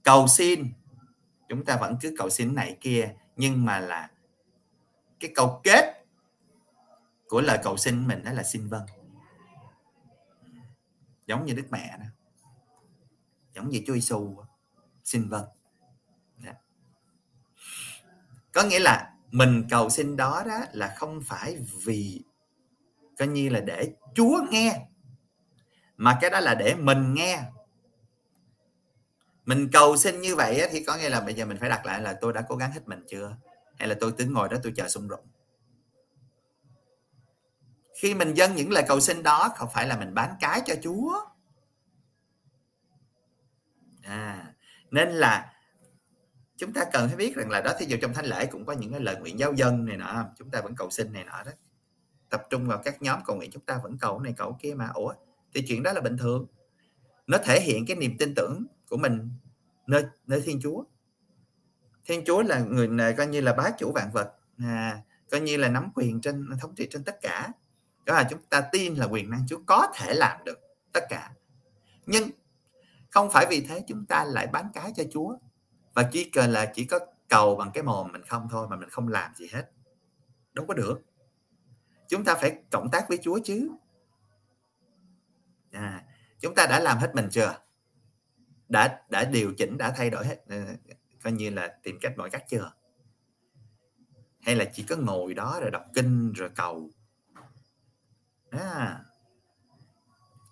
cầu 0.02 0.26
xin. 0.28 0.73
Chúng 1.49 1.64
ta 1.64 1.76
vẫn 1.76 1.97
cứ 2.00 2.14
cầu 2.18 2.30
xin 2.30 2.54
này 2.54 2.76
kia 2.80 3.14
nhưng 3.37 3.64
mà 3.64 3.78
là 3.78 4.11
cái 5.21 5.30
câu 5.35 5.61
kết 5.64 6.04
của 7.28 7.40
lời 7.40 7.59
cầu 7.62 7.76
xin 7.76 8.07
mình 8.09 8.25
đó 8.25 8.33
là 8.33 8.42
xin 8.42 8.68
vâng. 8.68 8.87
Giống 11.26 11.47
như 11.47 11.54
đức 11.54 11.66
mẹ 11.71 11.97
đó 11.99 12.04
giống 13.58 13.68
như 13.68 13.82
Chúa 13.86 13.94
Giêsu 13.94 14.36
xin 15.04 15.28
vâng. 15.28 15.44
Đó. 16.36 16.52
Có 18.52 18.62
nghĩa 18.62 18.78
là 18.78 19.12
mình 19.30 19.64
cầu 19.70 19.90
xin 19.90 20.16
đó 20.16 20.42
đó 20.46 20.58
là 20.72 20.94
không 20.96 21.20
phải 21.26 21.58
vì 21.84 22.22
coi 23.18 23.28
như 23.28 23.48
là 23.48 23.60
để 23.60 23.92
Chúa 24.14 24.40
nghe, 24.50 24.86
mà 25.96 26.18
cái 26.20 26.30
đó 26.30 26.40
là 26.40 26.54
để 26.54 26.74
mình 26.74 27.14
nghe. 27.14 27.42
Mình 29.44 29.68
cầu 29.72 29.96
xin 29.96 30.20
như 30.20 30.36
vậy 30.36 30.68
thì 30.70 30.84
có 30.84 30.96
nghĩa 30.96 31.08
là 31.08 31.20
bây 31.20 31.34
giờ 31.34 31.44
mình 31.44 31.56
phải 31.60 31.68
đặt 31.68 31.86
lại 31.86 32.02
là 32.02 32.18
tôi 32.20 32.32
đã 32.32 32.42
cố 32.48 32.56
gắng 32.56 32.72
hết 32.72 32.88
mình 32.88 33.04
chưa? 33.08 33.36
Hay 33.78 33.88
là 33.88 33.96
tôi 34.00 34.12
tính 34.12 34.32
ngồi 34.32 34.48
đó 34.48 34.56
tôi 34.62 34.72
chờ 34.76 34.88
sung 34.88 35.08
rụng 35.08 35.26
khi 37.98 38.14
mình 38.14 38.34
dâng 38.34 38.54
những 38.54 38.70
lời 38.70 38.84
cầu 38.88 39.00
xin 39.00 39.22
đó, 39.22 39.50
không 39.56 39.68
phải 39.74 39.86
là 39.86 39.96
mình 39.96 40.14
bán 40.14 40.34
cái 40.40 40.62
cho 40.66 40.74
Chúa 40.82 41.20
à 44.08 44.54
nên 44.90 45.08
là 45.08 45.52
chúng 46.56 46.72
ta 46.72 46.84
cần 46.92 47.08
phải 47.08 47.16
biết 47.16 47.36
rằng 47.36 47.50
là 47.50 47.60
đó 47.60 47.72
thí 47.78 47.86
dụ 47.86 47.96
trong 48.02 48.14
thánh 48.14 48.26
lễ 48.26 48.46
cũng 48.46 48.64
có 48.64 48.72
những 48.72 48.90
cái 48.92 49.00
lời 49.00 49.16
nguyện 49.16 49.38
giáo 49.38 49.52
dân 49.52 49.84
này 49.84 49.96
nọ 49.96 50.24
chúng 50.38 50.50
ta 50.50 50.60
vẫn 50.60 50.74
cầu 50.76 50.90
xin 50.90 51.12
này 51.12 51.24
nọ 51.24 51.42
đó. 51.46 51.52
Tập 52.28 52.42
trung 52.50 52.66
vào 52.66 52.78
các 52.84 53.02
nhóm 53.02 53.20
cầu 53.26 53.36
nguyện 53.36 53.50
chúng 53.50 53.64
ta 53.64 53.80
vẫn 53.82 53.98
cầu 53.98 54.20
này 54.20 54.34
cầu 54.36 54.58
kia 54.62 54.74
mà 54.74 54.88
ủa 54.94 55.14
thì 55.54 55.64
chuyện 55.68 55.82
đó 55.82 55.92
là 55.92 56.00
bình 56.00 56.16
thường. 56.16 56.46
Nó 57.26 57.38
thể 57.38 57.60
hiện 57.60 57.86
cái 57.86 57.96
niềm 57.96 58.18
tin 58.18 58.34
tưởng 58.34 58.66
của 58.88 58.96
mình 58.96 59.30
nơi 59.86 60.04
nơi 60.26 60.42
thiên 60.44 60.60
chúa. 60.62 60.84
Thiên 62.04 62.24
chúa 62.24 62.42
là 62.42 62.60
người 62.60 62.88
này 62.88 63.12
coi 63.12 63.26
như 63.26 63.40
là 63.40 63.52
bá 63.52 63.70
chủ 63.78 63.92
vạn 63.92 64.10
vật 64.12 64.34
à, 64.58 65.02
coi 65.30 65.40
như 65.40 65.56
là 65.56 65.68
nắm 65.68 65.90
quyền 65.94 66.20
trên 66.20 66.46
thống 66.60 66.74
trị 66.74 66.88
trên 66.90 67.04
tất 67.04 67.18
cả. 67.20 67.48
Đó 68.04 68.14
là 68.14 68.26
chúng 68.30 68.40
ta 68.50 68.60
tin 68.72 68.94
là 68.94 69.06
quyền 69.06 69.30
năng 69.30 69.46
chúa 69.48 69.60
có 69.66 69.92
thể 69.94 70.14
làm 70.14 70.44
được 70.44 70.58
tất 70.92 71.04
cả. 71.08 71.32
Nhưng 72.06 72.30
không 73.10 73.30
phải 73.30 73.46
vì 73.50 73.60
thế 73.60 73.84
chúng 73.88 74.06
ta 74.06 74.24
lại 74.24 74.46
bán 74.46 74.68
cái 74.74 74.92
cho 74.96 75.04
chúa. 75.12 75.36
Và 75.94 76.08
chỉ 76.12 76.30
cần 76.30 76.50
là 76.50 76.72
chỉ 76.74 76.84
có 76.84 76.98
cầu 77.28 77.56
bằng 77.56 77.70
cái 77.74 77.82
mồm 77.82 78.12
mình 78.12 78.22
không 78.22 78.48
thôi 78.50 78.68
mà 78.70 78.76
mình 78.76 78.88
không 78.88 79.08
làm 79.08 79.34
gì 79.34 79.48
hết. 79.52 79.70
Đâu 80.52 80.66
có 80.68 80.74
được. 80.74 81.00
Chúng 82.08 82.24
ta 82.24 82.34
phải 82.34 82.62
cộng 82.70 82.90
tác 82.90 83.08
với 83.08 83.18
chúa 83.22 83.38
chứ. 83.44 83.70
À, 85.72 86.04
chúng 86.40 86.54
ta 86.54 86.66
đã 86.66 86.80
làm 86.80 86.98
hết 86.98 87.14
mình 87.14 87.28
chưa? 87.30 87.58
Đã 88.68 89.02
đã 89.10 89.24
điều 89.24 89.54
chỉnh 89.58 89.78
đã 89.78 89.90
thay 89.96 90.10
đổi 90.10 90.26
hết 90.26 90.36
ờ, 90.48 90.56
coi 91.22 91.32
như 91.32 91.50
là 91.50 91.78
tìm 91.82 91.98
cách 92.00 92.12
mọi 92.16 92.30
cách 92.30 92.44
chưa? 92.48 92.72
Hay 94.40 94.56
là 94.56 94.64
chỉ 94.72 94.82
có 94.82 94.96
ngồi 94.96 95.34
đó 95.34 95.58
rồi 95.60 95.70
đọc 95.70 95.84
kinh 95.94 96.32
rồi 96.32 96.50
cầu? 96.56 96.90
À, 98.50 99.04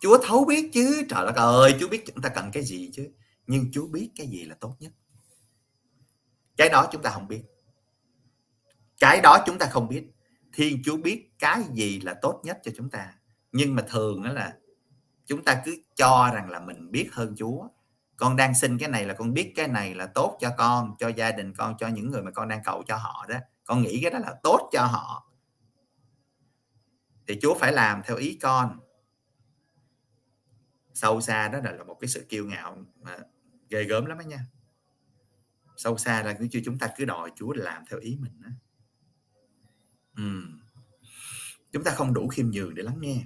Chúa 0.00 0.18
thấu 0.22 0.44
biết 0.44 0.70
chứ. 0.72 1.06
Trời 1.08 1.26
đất 1.26 1.36
ơi, 1.36 1.74
Chúa 1.80 1.88
biết 1.88 2.04
chúng 2.06 2.22
ta 2.22 2.28
cần 2.28 2.50
cái 2.52 2.62
gì 2.62 2.90
chứ. 2.94 3.08
Nhưng 3.46 3.72
Chúa 3.72 3.86
biết 3.86 4.10
cái 4.16 4.26
gì 4.26 4.44
là 4.44 4.54
tốt 4.60 4.76
nhất. 4.80 4.92
Cái 6.56 6.68
đó 6.68 6.88
chúng 6.92 7.02
ta 7.02 7.10
không 7.10 7.28
biết. 7.28 7.42
Cái 9.00 9.20
đó 9.22 9.38
chúng 9.46 9.58
ta 9.58 9.66
không 9.66 9.88
biết. 9.88 10.04
Thiên 10.52 10.82
chúa 10.84 10.96
biết 10.96 11.30
cái 11.38 11.62
gì 11.72 12.00
là 12.00 12.14
tốt 12.22 12.40
nhất 12.44 12.58
cho 12.64 12.72
chúng 12.76 12.90
ta. 12.90 13.14
Nhưng 13.52 13.74
mà 13.74 13.82
thường 13.88 14.22
đó 14.22 14.32
là 14.32 14.56
chúng 15.26 15.44
ta 15.44 15.62
cứ 15.64 15.76
cho 15.96 16.30
rằng 16.34 16.50
là 16.50 16.60
mình 16.60 16.90
biết 16.90 17.08
hơn 17.12 17.34
chúa. 17.36 17.68
Con 18.16 18.36
đang 18.36 18.54
xin 18.54 18.78
cái 18.78 18.88
này 18.88 19.04
là 19.04 19.14
con 19.14 19.34
biết 19.34 19.52
cái 19.56 19.68
này 19.68 19.94
là 19.94 20.06
tốt 20.06 20.38
cho 20.40 20.50
con, 20.58 20.94
cho 20.98 21.08
gia 21.08 21.32
đình 21.32 21.54
con, 21.54 21.74
cho 21.78 21.88
những 21.88 22.10
người 22.10 22.22
mà 22.22 22.30
con 22.30 22.48
đang 22.48 22.62
cầu 22.64 22.82
cho 22.86 22.96
họ 22.96 23.26
đó. 23.28 23.36
Con 23.64 23.82
nghĩ 23.82 23.98
cái 24.02 24.10
đó 24.10 24.18
là 24.18 24.34
tốt 24.42 24.70
cho 24.72 24.86
họ. 24.86 25.32
Thì 27.26 27.38
chúa 27.42 27.54
phải 27.54 27.72
làm 27.72 28.02
theo 28.04 28.16
ý 28.16 28.38
con 28.42 28.78
sâu 30.96 31.20
xa 31.20 31.48
đó 31.48 31.58
là 31.62 31.84
một 31.84 31.96
cái 32.00 32.08
sự 32.08 32.26
kiêu 32.28 32.46
ngạo 32.46 32.84
mà 33.02 33.18
ghê 33.70 33.84
gớm 33.84 34.06
lắm 34.06 34.18
đó 34.18 34.22
nha 34.22 34.46
sâu 35.76 35.98
xa 35.98 36.22
là 36.22 36.32
cứ 36.32 36.60
chúng 36.64 36.78
ta 36.78 36.90
cứ 36.96 37.04
đòi 37.04 37.32
Chúa 37.36 37.52
làm 37.52 37.82
theo 37.90 38.00
ý 38.00 38.16
mình 38.20 38.40
đó. 38.40 38.48
Ừ. 40.16 40.42
chúng 41.72 41.84
ta 41.84 41.94
không 41.94 42.14
đủ 42.14 42.28
khiêm 42.28 42.50
nhường 42.50 42.74
để 42.74 42.82
lắng 42.82 42.96
nghe 43.00 43.24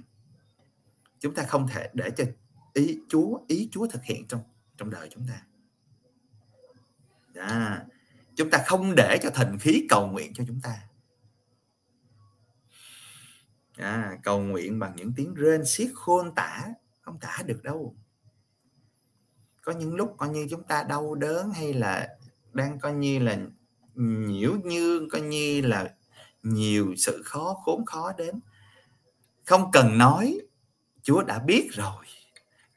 chúng 1.19 1.35
ta 1.35 1.43
không 1.43 1.67
thể 1.67 1.89
để 1.93 2.09
cho 2.17 2.23
ý 2.73 2.99
Chúa 3.09 3.39
ý 3.47 3.69
Chúa 3.71 3.87
thực 3.87 4.03
hiện 4.03 4.27
trong 4.27 4.41
trong 4.77 4.89
đời 4.89 5.09
chúng 5.11 5.27
ta 5.27 5.45
đó. 7.33 7.77
chúng 8.35 8.49
ta 8.49 8.63
không 8.65 8.95
để 8.95 9.19
cho 9.23 9.29
thần 9.29 9.57
khí 9.59 9.85
cầu 9.89 10.07
nguyện 10.07 10.33
cho 10.33 10.43
chúng 10.47 10.61
ta 10.61 10.81
à, 13.75 14.17
cầu 14.23 14.41
nguyện 14.41 14.79
bằng 14.79 14.95
những 14.95 15.13
tiếng 15.15 15.33
rên 15.33 15.65
xiết 15.65 15.91
khôn 15.93 16.35
tả 16.35 16.73
không 17.01 17.19
tả 17.19 17.37
được 17.45 17.63
đâu. 17.63 17.95
Có 19.61 19.71
những 19.71 19.95
lúc 19.95 20.15
coi 20.17 20.29
như 20.29 20.47
chúng 20.49 20.63
ta 20.63 20.83
đau 20.83 21.15
đớn 21.15 21.51
hay 21.51 21.73
là 21.73 22.17
đang 22.53 22.79
coi 22.79 22.93
như 22.93 23.19
là 23.19 23.37
nhiễu 23.95 24.51
như 24.63 25.07
coi 25.11 25.21
như 25.21 25.61
là 25.61 25.95
nhiều 26.43 26.93
sự 26.97 27.21
khó, 27.25 27.53
khốn 27.53 27.85
khó 27.85 28.13
đến. 28.13 28.39
Không 29.45 29.71
cần 29.71 29.97
nói, 29.97 30.39
chúa 31.03 31.23
đã 31.23 31.39
biết 31.39 31.69
rồi. 31.71 32.05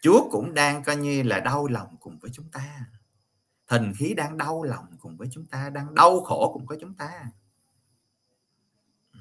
Chúa 0.01 0.29
cũng 0.31 0.55
đang 0.55 0.85
coi 0.85 0.97
như 0.97 1.23
là 1.23 1.41
đau 1.41 1.67
lòng 1.67 1.97
cùng 2.01 2.19
với 2.19 2.31
chúng 2.35 2.51
ta. 2.51 2.87
Thần 3.69 3.93
khí 3.97 4.15
đang 4.15 4.39
đau 4.39 4.63
lòng 4.63 4.97
cùng 5.01 5.17
với 5.17 5.29
chúng 5.33 5.47
ta, 5.47 5.71
đang 5.71 5.95
đau 5.95 6.21
khổ 6.21 6.51
cùng 6.55 6.67
với 6.67 6.79
chúng 6.81 6.95
ta. 6.95 7.25
Ừ. 9.13 9.19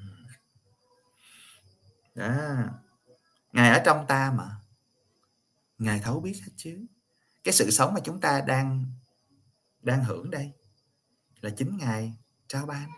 Đó. 2.14 2.34
Ngài 3.52 3.70
ở 3.70 3.82
trong 3.84 4.06
ta 4.06 4.32
mà 4.36 4.63
ngài 5.78 6.00
thấu 6.00 6.20
biết 6.20 6.40
hết 6.44 6.52
chứ. 6.56 6.86
Cái 7.44 7.54
sự 7.54 7.70
sống 7.70 7.94
mà 7.94 8.00
chúng 8.04 8.20
ta 8.20 8.40
đang 8.40 8.84
đang 9.82 10.04
hưởng 10.04 10.30
đây 10.30 10.52
là 11.40 11.50
chính 11.50 11.76
ngài 11.76 12.12
trao 12.46 12.66
ban. 12.66 12.88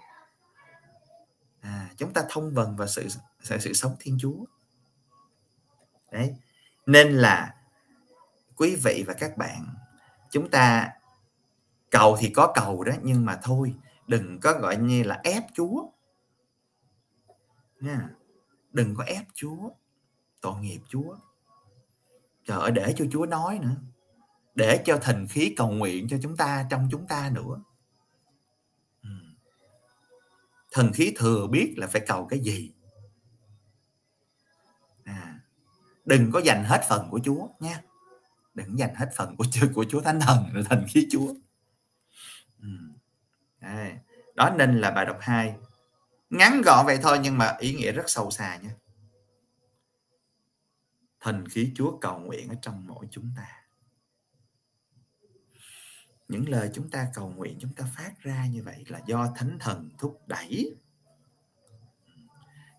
À, 1.61 1.90
chúng 1.97 2.12
ta 2.12 2.25
thông 2.28 2.54
vần 2.54 2.76
vào 2.76 2.88
sự 2.88 3.09
sự, 3.42 3.59
sự 3.59 3.73
sống 3.73 3.97
thiên 4.00 4.18
chúa. 4.21 4.45
Đấy. 6.12 6.35
Nên 6.87 7.12
là 7.12 7.54
quý 8.56 8.76
vị 8.85 9.04
và 9.06 9.14
các 9.14 9.37
bạn 9.37 9.75
chúng 10.30 10.50
ta 10.50 10.92
cầu 11.90 12.16
thì 12.21 12.30
có 12.35 12.52
cầu 12.54 12.85
đó 12.85 12.92
nhưng 13.02 13.25
mà 13.25 13.38
thôi 13.42 13.75
đừng 14.06 14.40
có 14.40 14.52
gọi 14.52 14.76
như 14.76 15.02
là 15.02 15.21
ép 15.25 15.42
chúa. 15.54 15.90
Nha. 17.80 18.11
Đừng 18.73 18.95
có 18.95 19.04
ép 19.04 19.25
chúa 19.35 19.71
tội 20.40 20.61
nghiệp 20.61 20.80
chúa 20.88 21.16
trời 22.46 22.60
ơi 22.60 22.70
để 22.70 22.94
cho 22.96 23.04
chúa 23.12 23.26
nói 23.26 23.58
nữa. 23.58 23.76
Để 24.54 24.82
cho 24.86 24.98
thần 25.02 25.26
khí 25.26 25.54
cầu 25.56 25.70
nguyện 25.70 26.08
cho 26.08 26.16
chúng 26.22 26.36
ta 26.36 26.66
trong 26.70 26.88
chúng 26.90 27.06
ta 27.06 27.30
nữa. 27.34 27.62
Ừ. 29.02 29.10
Thần 30.72 30.92
khí 30.92 31.14
thừa 31.16 31.46
biết 31.46 31.74
là 31.76 31.86
phải 31.86 32.00
cầu 32.06 32.26
cái 32.26 32.40
gì? 32.40 32.72
À, 35.04 35.40
đừng 36.04 36.32
có 36.32 36.40
dành 36.44 36.64
hết 36.64 36.80
phần 36.88 37.08
của 37.10 37.20
chúa 37.24 37.48
nha. 37.60 37.82
Đừng 38.54 38.78
dành 38.78 38.94
hết 38.94 39.10
phần 39.16 39.36
của 39.36 39.44
chúa 39.50 39.66
của 39.74 39.84
chúa 39.88 40.00
thánh 40.00 40.20
thần 40.20 40.44
rồi 40.52 40.64
thần 40.64 40.84
khí 40.88 41.08
chúa. 41.10 41.34
Ừ. 42.62 42.68
đó 44.34 44.50
nên 44.50 44.80
là 44.80 44.90
bài 44.90 45.06
đọc 45.06 45.16
2 45.20 45.56
ngắn 46.30 46.62
gọn 46.62 46.86
vậy 46.86 46.98
thôi 47.02 47.18
nhưng 47.22 47.38
mà 47.38 47.56
ý 47.58 47.74
nghĩa 47.74 47.92
rất 47.92 48.02
sâu 48.06 48.30
xa 48.30 48.56
nha 48.56 48.70
thần 51.26 51.49
khí 51.49 51.73
chúa 51.75 51.99
cầu 51.99 52.18
nguyện 52.18 52.49
ở 52.49 52.54
trong 52.62 52.87
mỗi 52.87 53.06
chúng 53.11 53.30
ta. 53.37 53.49
Những 56.28 56.49
lời 56.49 56.71
chúng 56.75 56.90
ta 56.90 57.06
cầu 57.14 57.28
nguyện, 57.28 57.59
chúng 57.61 57.75
ta 57.75 57.85
phát 57.95 58.12
ra 58.21 58.47
như 58.47 58.62
vậy 58.62 58.85
là 58.88 59.00
do 59.06 59.33
thánh 59.37 59.59
thần 59.61 59.90
thúc 59.99 60.23
đẩy. 60.26 60.76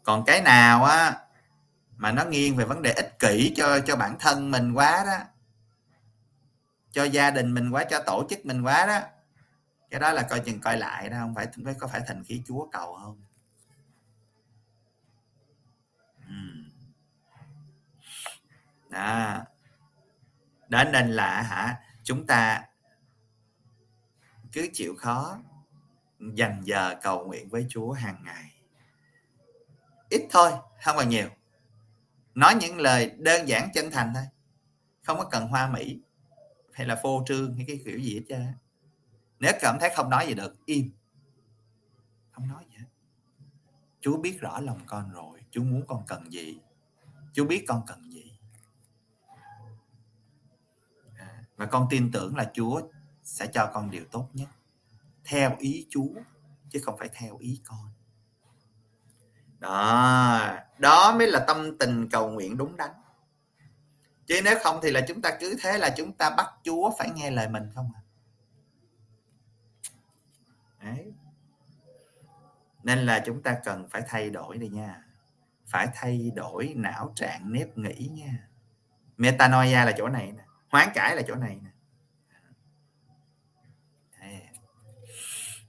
Còn 0.03 0.23
cái 0.25 0.41
nào 0.41 0.83
á 0.83 1.19
mà 1.97 2.11
nó 2.11 2.25
nghiêng 2.25 2.55
về 2.55 2.65
vấn 2.65 2.81
đề 2.81 2.91
ích 2.91 3.19
kỷ 3.19 3.53
cho 3.55 3.79
cho 3.79 3.95
bản 3.95 4.15
thân 4.19 4.51
mình 4.51 4.73
quá 4.73 5.03
đó, 5.05 5.25
cho 6.91 7.03
gia 7.03 7.31
đình 7.31 7.53
mình 7.53 7.69
quá, 7.69 7.83
cho 7.89 8.03
tổ 8.05 8.27
chức 8.29 8.45
mình 8.45 8.61
quá 8.61 8.85
đó, 8.85 8.99
cái 9.89 9.99
đó 9.99 10.13
là 10.13 10.27
coi 10.29 10.39
chừng 10.39 10.59
coi 10.59 10.77
lại 10.77 11.09
đó, 11.09 11.17
không 11.19 11.35
phải 11.35 11.47
phải 11.65 11.73
có 11.79 11.87
phải 11.87 12.01
thành 12.07 12.23
khí 12.23 12.43
chúa 12.45 12.69
cầu 12.71 12.97
không? 13.03 13.21
Ừ. 16.27 16.56
À. 19.01 19.45
đó 20.69 20.83
đó 20.83 20.91
nên 20.91 21.11
là 21.11 21.41
hả? 21.41 21.79
Chúng 22.03 22.27
ta 22.27 22.63
cứ 24.51 24.69
chịu 24.73 24.95
khó 24.97 25.39
dành 26.19 26.61
giờ 26.63 26.95
cầu 27.01 27.25
nguyện 27.25 27.49
với 27.49 27.65
Chúa 27.69 27.91
hàng 27.91 28.23
ngày. 28.25 28.53
Ít 30.09 30.27
thôi, 30.31 30.51
không 30.83 30.95
còn 30.95 31.09
nhiều. 31.09 31.29
Nói 32.35 32.55
những 32.55 32.77
lời 32.77 33.11
đơn 33.17 33.47
giản 33.47 33.69
chân 33.73 33.91
thành 33.91 34.11
thôi. 34.15 34.23
Không 35.03 35.17
có 35.17 35.25
cần 35.25 35.47
hoa 35.47 35.69
mỹ 35.69 35.99
hay 36.73 36.87
là 36.87 36.99
phô 37.03 37.23
trương 37.27 37.55
hay 37.55 37.65
cái 37.67 37.79
kiểu 37.85 37.99
gì 37.99 38.15
hết 38.15 38.23
trơn 38.29 38.53
nếu 39.39 39.53
cảm 39.61 39.77
thấy 39.79 39.89
không 39.95 40.09
nói 40.09 40.27
gì 40.27 40.33
được, 40.33 40.65
im. 40.65 40.91
Không 42.31 42.47
nói 42.47 42.65
gì 42.69 42.77
hết. 42.77 42.85
Chúa 44.01 44.17
biết 44.17 44.39
rõ 44.39 44.59
lòng 44.59 44.79
con 44.85 45.11
rồi. 45.11 45.39
Chúa 45.51 45.63
muốn 45.63 45.87
con 45.87 46.03
cần 46.07 46.31
gì. 46.31 46.59
Chúa 47.33 47.45
biết 47.45 47.65
con 47.67 47.83
cần 47.87 48.06
và 51.57 51.65
con 51.65 51.87
tin 51.89 52.11
tưởng 52.11 52.35
là 52.35 52.51
Chúa 52.53 52.81
sẽ 53.23 53.47
cho 53.53 53.71
con 53.73 53.91
điều 53.91 54.05
tốt 54.11 54.29
nhất. 54.33 54.49
Theo 55.25 55.55
ý 55.59 55.87
Chúa, 55.89 56.13
chứ 56.69 56.79
không 56.83 56.97
phải 56.97 57.09
theo 57.13 57.37
ý 57.37 57.61
con. 57.65 57.89
Đó 59.59 60.57
đó 60.77 61.15
mới 61.17 61.27
là 61.27 61.39
tâm 61.47 61.77
tình 61.77 62.09
cầu 62.09 62.29
nguyện 62.29 62.57
đúng 62.57 62.77
đắn. 62.77 62.91
Chứ 64.25 64.41
nếu 64.43 64.59
không 64.63 64.79
thì 64.83 64.91
là 64.91 65.01
chúng 65.07 65.21
ta 65.21 65.37
cứ 65.39 65.55
thế 65.61 65.77
là 65.77 65.93
chúng 65.97 66.13
ta 66.13 66.29
bắt 66.29 66.47
chúa 66.63 66.91
phải 66.99 67.09
nghe 67.15 67.31
lời 67.31 67.49
mình 67.49 67.69
không 67.75 67.91
à? 67.95 68.01
Đấy. 70.79 71.13
nên 72.83 72.99
là 72.99 73.23
chúng 73.25 73.43
ta 73.43 73.59
cần 73.63 73.89
phải 73.89 74.01
thay 74.07 74.29
đổi 74.29 74.57
đi 74.57 74.69
nha. 74.69 75.03
Phải 75.65 75.87
thay 75.93 76.31
đổi 76.35 76.73
não 76.75 77.11
trạng, 77.15 77.53
nếp 77.53 77.77
nghĩ 77.77 78.09
nha. 78.13 78.47
Metanoia 79.17 79.85
là 79.85 79.93
chỗ 79.97 80.07
này 80.07 80.31
nè 80.31 80.43
hoán 80.69 80.89
cải 80.93 81.15
là 81.15 81.21
chỗ 81.27 81.35
này 81.35 81.59
nè. 81.63 81.69
À. 84.19 84.39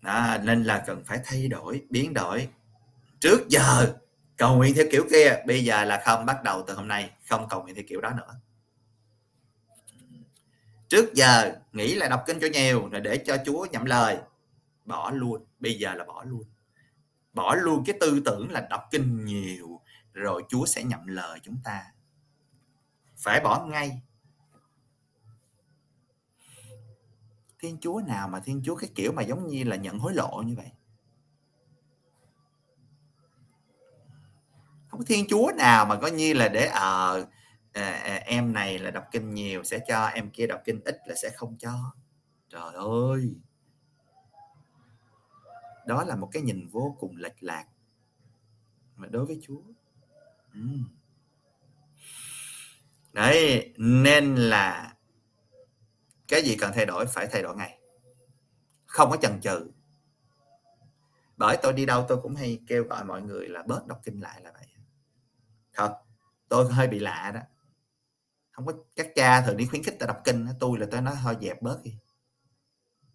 Đó, 0.00 0.36
nên 0.42 0.64
là 0.64 0.84
cần 0.86 1.04
phải 1.04 1.20
thay 1.24 1.48
đổi 1.48 1.86
biến 1.90 2.14
đổi. 2.14 2.48
Trước 3.20 3.48
giờ 3.48 3.94
cầu 4.36 4.56
nguyện 4.56 4.74
theo 4.76 4.86
kiểu 4.92 5.06
kia 5.10 5.36
bây 5.46 5.64
giờ 5.64 5.84
là 5.84 6.02
không 6.04 6.26
bắt 6.26 6.42
đầu 6.44 6.64
từ 6.66 6.74
hôm 6.74 6.88
nay 6.88 7.10
không 7.28 7.46
cầu 7.50 7.62
nguyện 7.62 7.74
theo 7.74 7.84
kiểu 7.88 8.00
đó 8.00 8.10
nữa. 8.10 8.40
Trước 10.88 11.14
giờ 11.14 11.56
nghĩ 11.72 11.94
là 11.94 12.08
đọc 12.08 12.22
kinh 12.26 12.38
cho 12.40 12.46
nhiều 12.52 12.88
rồi 12.88 13.00
để 13.00 13.22
cho 13.26 13.36
chúa 13.44 13.66
nhậm 13.70 13.84
lời. 13.84 14.18
Bỏ 14.84 15.10
luôn 15.10 15.44
bây 15.60 15.74
giờ 15.74 15.94
là 15.94 16.04
bỏ 16.04 16.24
luôn. 16.24 16.42
Bỏ 17.32 17.54
luôn 17.54 17.84
cái 17.86 17.96
tư 18.00 18.22
tưởng 18.24 18.50
là 18.50 18.60
đọc 18.70 18.88
kinh 18.90 19.24
nhiều 19.24 19.80
rồi 20.12 20.44
chúa 20.48 20.66
sẽ 20.66 20.84
nhậm 20.84 21.06
lời 21.06 21.38
chúng 21.42 21.56
ta. 21.64 21.84
Phải 23.16 23.40
bỏ 23.40 23.66
ngay. 23.66 24.02
Thiên 27.58 27.78
chúa 27.80 28.00
nào 28.06 28.28
mà 28.28 28.40
thiên 28.40 28.62
chúa 28.64 28.76
cái 28.76 28.90
kiểu 28.94 29.12
mà 29.12 29.22
giống 29.22 29.48
như 29.48 29.64
là 29.64 29.76
nhận 29.76 29.98
hối 29.98 30.14
lộ 30.14 30.42
như 30.46 30.54
vậy? 30.56 30.70
Không 34.88 35.00
có 35.00 35.04
thiên 35.06 35.26
chúa 35.28 35.52
nào 35.56 35.86
mà 35.86 35.96
coi 35.96 36.10
như 36.10 36.32
là 36.32 36.48
để 36.48 36.66
ờ 36.66 37.26
à, 37.72 37.90
à, 37.92 38.14
em 38.14 38.52
này 38.52 38.78
là 38.78 38.90
đọc 38.90 39.04
kinh 39.12 39.34
nhiều 39.34 39.64
sẽ 39.64 39.78
cho 39.88 40.06
em 40.06 40.30
kia 40.30 40.46
đọc 40.46 40.60
kinh 40.64 40.80
ít 40.84 40.98
là 41.06 41.14
sẽ 41.14 41.30
không 41.30 41.56
cho. 41.58 41.92
Trời 42.48 42.74
ơi! 42.74 43.34
Đó 45.86 46.04
là 46.04 46.16
một 46.16 46.28
cái 46.32 46.42
nhìn 46.42 46.68
vô 46.68 46.96
cùng 47.00 47.16
lệch 47.16 47.42
lạc 47.42 47.64
mà 48.96 49.08
đối 49.08 49.26
với 49.26 49.40
chúa. 49.42 49.60
Ừ. 50.54 50.60
đấy 53.12 53.72
nên 53.76 54.34
là 54.34 54.94
cái 56.28 56.42
gì 56.42 56.56
cần 56.56 56.72
thay 56.74 56.86
đổi, 56.86 57.06
phải 57.06 57.26
thay 57.32 57.42
đổi 57.42 57.56
ngay. 57.56 57.78
Không 58.86 59.10
có 59.10 59.16
chần 59.16 59.40
chừ. 59.40 59.70
Bởi 61.36 61.58
tôi 61.62 61.72
đi 61.72 61.86
đâu 61.86 62.04
tôi 62.08 62.18
cũng 62.22 62.34
hay 62.34 62.62
kêu 62.66 62.84
gọi 62.84 63.04
mọi 63.04 63.22
người 63.22 63.48
là 63.48 63.62
bớt 63.62 63.86
đọc 63.86 64.00
kinh 64.04 64.20
lại 64.20 64.40
là 64.42 64.52
vậy. 64.52 64.66
Thật, 65.72 65.98
tôi 66.48 66.72
hơi 66.72 66.88
bị 66.88 66.98
lạ 66.98 67.30
đó. 67.34 67.40
Không 68.50 68.66
có, 68.66 68.72
các 68.96 69.08
cha 69.14 69.40
thường 69.40 69.56
đi 69.56 69.66
khuyến 69.66 69.82
khích 69.82 69.96
ta 70.00 70.06
đọc 70.06 70.20
kinh 70.24 70.46
tôi 70.60 70.78
là 70.78 70.86
tôi 70.90 71.00
nói 71.00 71.16
thôi 71.22 71.36
dẹp 71.40 71.62
bớt 71.62 71.82
đi. 71.82 71.94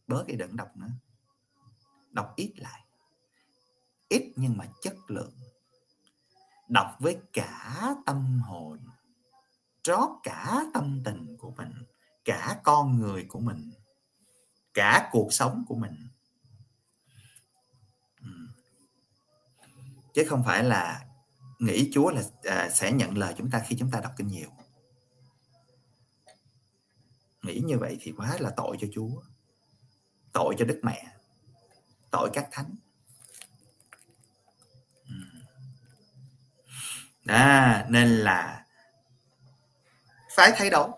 Bớt 0.07 0.27
đi 0.27 0.35
đừng 0.35 0.55
đọc 0.55 0.77
nữa. 0.77 0.89
Đọc 2.11 2.33
ít 2.35 2.53
lại. 2.57 2.85
Ít 4.07 4.33
nhưng 4.35 4.57
mà 4.57 4.65
chất 4.81 4.95
lượng. 5.07 5.33
Đọc 6.67 6.95
với 6.99 7.17
cả 7.33 7.95
tâm 8.05 8.39
hồn. 8.39 8.79
Trót 9.81 10.09
cả 10.23 10.63
tâm 10.73 11.01
tình 11.05 11.37
của 11.39 11.51
mình 11.51 11.73
cả 12.25 12.59
con 12.63 12.99
người 12.99 13.25
của 13.29 13.39
mình 13.39 13.71
cả 14.73 15.09
cuộc 15.11 15.33
sống 15.33 15.65
của 15.67 15.75
mình. 15.75 16.07
Chứ 20.13 20.23
không 20.29 20.43
phải 20.45 20.63
là 20.63 21.05
nghĩ 21.59 21.89
Chúa 21.93 22.09
là 22.09 22.21
à, 22.43 22.69
sẽ 22.69 22.91
nhận 22.91 23.17
lời 23.17 23.33
chúng 23.37 23.49
ta 23.49 23.63
khi 23.67 23.75
chúng 23.79 23.91
ta 23.91 23.99
đọc 23.99 24.13
kinh 24.17 24.27
nhiều. 24.27 24.49
Nghĩ 27.41 27.61
như 27.65 27.77
vậy 27.79 27.97
thì 28.01 28.13
quá 28.17 28.37
là 28.39 28.51
tội 28.57 28.77
cho 28.79 28.87
Chúa 28.93 29.21
tội 30.31 30.55
cho 30.57 30.65
Đức 30.65 30.79
Mẹ 30.83 31.07
tội 32.11 32.29
các 32.33 32.47
thánh. 32.51 32.75
À, 37.25 37.85
nên 37.89 38.07
là 38.09 38.65
phải 40.35 40.51
thay 40.55 40.69
đổi 40.69 40.89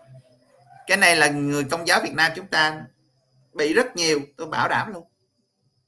cái 0.86 0.96
này 0.96 1.16
là 1.16 1.28
người 1.28 1.64
công 1.64 1.86
giáo 1.86 2.00
Việt 2.02 2.12
Nam 2.14 2.32
chúng 2.36 2.46
ta 2.46 2.86
bị 3.52 3.74
rất 3.74 3.96
nhiều 3.96 4.20
tôi 4.36 4.46
bảo 4.46 4.68
đảm 4.68 4.92
luôn. 4.92 5.08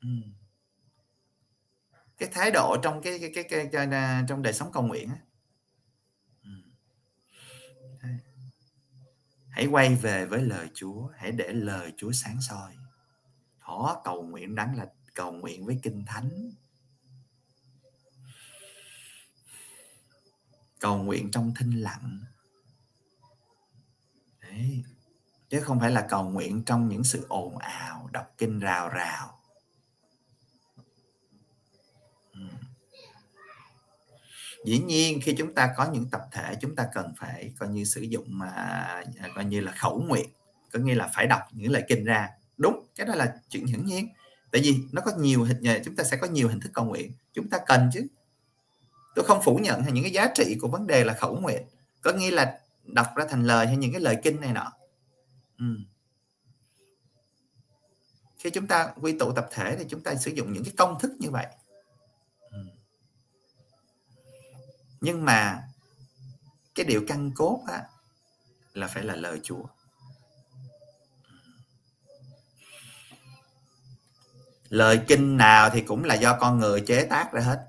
Ừ. 0.00 0.08
cái 2.18 2.28
thái 2.32 2.50
độ 2.50 2.76
trong 2.82 3.02
cái 3.02 3.18
cái 3.18 3.30
cái, 3.34 3.44
cái, 3.44 3.68
cái, 3.72 3.88
trong 4.28 4.42
đời 4.42 4.52
sống 4.52 4.72
cầu 4.72 4.82
nguyện 4.82 5.10
ừ. 6.42 6.50
hãy 9.50 9.66
quay 9.66 9.94
về 9.94 10.26
với 10.26 10.42
lời 10.42 10.68
Chúa 10.74 11.08
hãy 11.16 11.32
để 11.32 11.52
lời 11.52 11.92
Chúa 11.96 12.12
sáng 12.12 12.40
soi. 12.40 12.76
Họ 13.58 14.02
cầu 14.04 14.22
nguyện 14.22 14.54
đáng 14.54 14.76
là 14.76 14.86
cầu 15.14 15.32
nguyện 15.32 15.66
với 15.66 15.80
kinh 15.82 16.04
thánh. 16.06 16.50
Cầu 20.78 21.02
nguyện 21.02 21.30
trong 21.30 21.54
thinh 21.58 21.70
lặng 21.70 22.20
Đấy. 24.50 24.82
chứ 25.48 25.60
không 25.60 25.80
phải 25.80 25.90
là 25.90 26.06
cầu 26.08 26.24
nguyện 26.24 26.62
trong 26.66 26.88
những 26.88 27.04
sự 27.04 27.26
ồn 27.28 27.58
ào, 27.58 28.08
đọc 28.12 28.34
kinh 28.38 28.58
rào 28.58 28.88
rào. 28.88 29.40
Ừ. 32.32 32.40
dĩ 34.64 34.78
nhiên, 34.78 35.20
khi 35.22 35.34
chúng 35.38 35.54
ta 35.54 35.74
có 35.76 35.90
những 35.92 36.10
tập 36.10 36.22
thể, 36.32 36.54
chúng 36.60 36.76
ta 36.76 36.88
cần 36.94 37.12
phải 37.18 37.52
coi 37.58 37.68
như 37.68 37.84
sử 37.84 38.00
dụng 38.00 38.26
mà 38.28 39.02
coi 39.34 39.44
như 39.44 39.60
là 39.60 39.72
khẩu 39.72 40.00
nguyện, 40.00 40.30
có 40.72 40.78
nghĩa 40.78 40.94
là 40.94 41.10
phải 41.14 41.26
đọc 41.26 41.42
những 41.52 41.72
lời 41.72 41.82
kinh 41.88 42.04
ra. 42.04 42.28
Đúng, 42.56 42.86
cái 42.96 43.06
đó 43.06 43.14
là 43.14 43.34
chuyện 43.48 43.66
hiển 43.66 43.84
nhiên. 43.84 44.08
Tại 44.52 44.60
vì 44.64 44.78
nó 44.92 45.02
có 45.02 45.12
nhiều 45.18 45.44
hình 45.44 45.66
à, 45.66 45.78
chúng 45.84 45.96
ta 45.96 46.04
sẽ 46.04 46.16
có 46.16 46.26
nhiều 46.26 46.48
hình 46.48 46.60
thức 46.60 46.70
cầu 46.72 46.84
nguyện. 46.84 47.12
Chúng 47.32 47.50
ta 47.50 47.58
cần 47.66 47.90
chứ. 47.92 48.06
Tôi 49.14 49.24
không 49.24 49.42
phủ 49.42 49.56
nhận 49.56 49.82
hay 49.82 49.92
những 49.92 50.04
cái 50.04 50.12
giá 50.12 50.28
trị 50.34 50.56
của 50.60 50.68
vấn 50.68 50.86
đề 50.86 51.04
là 51.04 51.14
khẩu 51.14 51.36
nguyện. 51.36 51.62
Có 52.00 52.12
nghĩa 52.12 52.30
là 52.30 52.58
đọc 52.88 53.06
ra 53.16 53.24
thành 53.28 53.44
lời 53.44 53.66
hay 53.66 53.76
những 53.76 53.92
cái 53.92 54.00
lời 54.00 54.16
kinh 54.22 54.40
này 54.40 54.52
nọ 54.52 54.72
ừ. 55.58 55.64
khi 58.38 58.50
chúng 58.50 58.66
ta 58.66 58.92
quy 59.00 59.18
tụ 59.18 59.32
tập 59.32 59.48
thể 59.50 59.76
thì 59.78 59.84
chúng 59.88 60.02
ta 60.02 60.14
sử 60.14 60.30
dụng 60.30 60.52
những 60.52 60.64
cái 60.64 60.74
công 60.76 60.98
thức 61.00 61.12
như 61.18 61.30
vậy 61.30 61.46
ừ. 62.50 62.58
nhưng 65.00 65.24
mà 65.24 65.68
cái 66.74 66.86
điều 66.86 67.04
căn 67.08 67.30
cốt 67.34 67.64
á, 67.68 67.84
là 68.74 68.86
phải 68.86 69.04
là 69.04 69.16
lời 69.16 69.40
Chúa 69.42 69.62
lời 74.68 75.00
kinh 75.08 75.36
nào 75.36 75.70
thì 75.70 75.80
cũng 75.80 76.04
là 76.04 76.14
do 76.14 76.38
con 76.40 76.58
người 76.58 76.80
chế 76.80 77.06
tác 77.06 77.32
ra 77.32 77.40
hết 77.40 77.67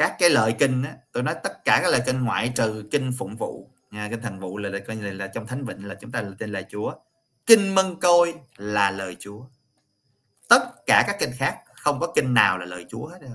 các 0.00 0.16
cái 0.18 0.30
lợi 0.30 0.54
kinh 0.58 0.82
á, 0.82 0.96
tôi 1.12 1.22
nói 1.22 1.34
tất 1.42 1.64
cả 1.64 1.80
các 1.82 1.90
lợi 1.90 2.02
kinh 2.06 2.24
ngoại 2.24 2.52
trừ 2.56 2.88
kinh 2.90 3.12
phụng 3.18 3.36
vụ. 3.36 3.70
Nha 3.90 4.08
kinh 4.10 4.20
thần 4.20 4.40
vụ 4.40 4.58
là 4.58 4.78
coi 4.86 4.96
như 4.96 5.02
là, 5.02 5.12
là 5.12 5.26
trong 5.26 5.46
thánh 5.46 5.64
vịnh 5.64 5.88
là 5.88 5.94
chúng 5.94 6.10
ta 6.10 6.22
là 6.22 6.30
tên 6.38 6.52
là 6.52 6.62
chúa. 6.70 6.94
Kinh 7.46 7.74
mân 7.74 8.00
côi 8.00 8.34
là 8.56 8.90
lời 8.90 9.16
chúa. 9.18 9.44
Tất 10.48 10.86
cả 10.86 11.04
các 11.06 11.16
kinh 11.20 11.30
khác 11.32 11.62
không 11.74 12.00
có 12.00 12.12
kinh 12.14 12.34
nào 12.34 12.58
là 12.58 12.64
lời 12.64 12.86
chúa 12.88 13.06
hết 13.06 13.18
đâu 13.20 13.30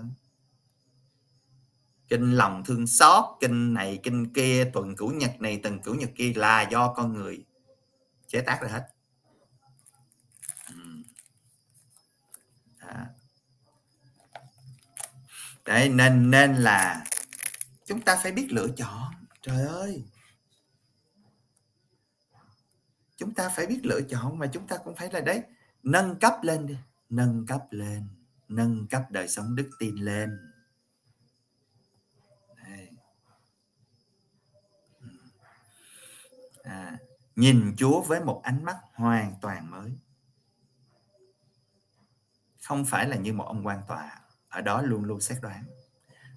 kinh 2.07 2.31
lòng 2.31 2.63
thương 2.65 2.87
xót 2.87 3.23
kinh 3.39 3.73
này 3.73 3.99
kinh 4.03 4.33
kia 4.33 4.69
tuần 4.73 4.95
cửu 4.95 5.11
nhật 5.11 5.31
này 5.39 5.59
tuần 5.63 5.79
cửu 5.79 5.95
nhật 5.95 6.09
kia 6.15 6.33
là 6.35 6.61
do 6.61 6.93
con 6.93 7.13
người 7.13 7.45
chế 8.27 8.41
tác 8.41 8.61
ra 8.61 8.67
hết. 8.67 8.87
Đấy 15.65 15.89
nên 15.89 16.31
nên 16.31 16.55
là 16.55 17.05
chúng 17.85 18.01
ta 18.01 18.17
phải 18.23 18.31
biết 18.31 18.47
lựa 18.49 18.67
chọn. 18.77 19.13
Trời 19.41 19.65
ơi! 19.67 20.05
Chúng 23.15 23.33
ta 23.33 23.49
phải 23.49 23.65
biết 23.65 23.79
lựa 23.83 24.01
chọn 24.01 24.39
mà 24.39 24.47
chúng 24.53 24.67
ta 24.67 24.77
cũng 24.77 24.95
phải 24.95 25.11
là 25.11 25.19
đấy 25.19 25.43
nâng 25.83 26.19
cấp 26.19 26.33
lên 26.41 26.67
đi. 26.67 26.77
Nâng 27.09 27.45
cấp 27.45 27.61
lên 27.71 28.07
nâng 28.47 28.87
cấp 28.87 29.01
đời 29.09 29.27
sống 29.27 29.55
đức 29.55 29.69
tin 29.79 29.95
lên. 29.95 30.51
À, 36.63 36.97
nhìn 37.35 37.75
Chúa 37.77 38.01
với 38.01 38.19
một 38.19 38.41
ánh 38.43 38.63
mắt 38.63 38.77
hoàn 38.93 39.35
toàn 39.41 39.71
mới. 39.71 39.97
Không 42.61 42.85
phải 42.85 43.07
là 43.07 43.15
như 43.15 43.33
một 43.33 43.43
ông 43.43 43.67
quan 43.67 43.81
tòa 43.87 44.21
ở 44.55 44.61
đó 44.61 44.81
luôn 44.81 45.03
luôn 45.03 45.21
xét 45.21 45.37
đoán. 45.41 45.65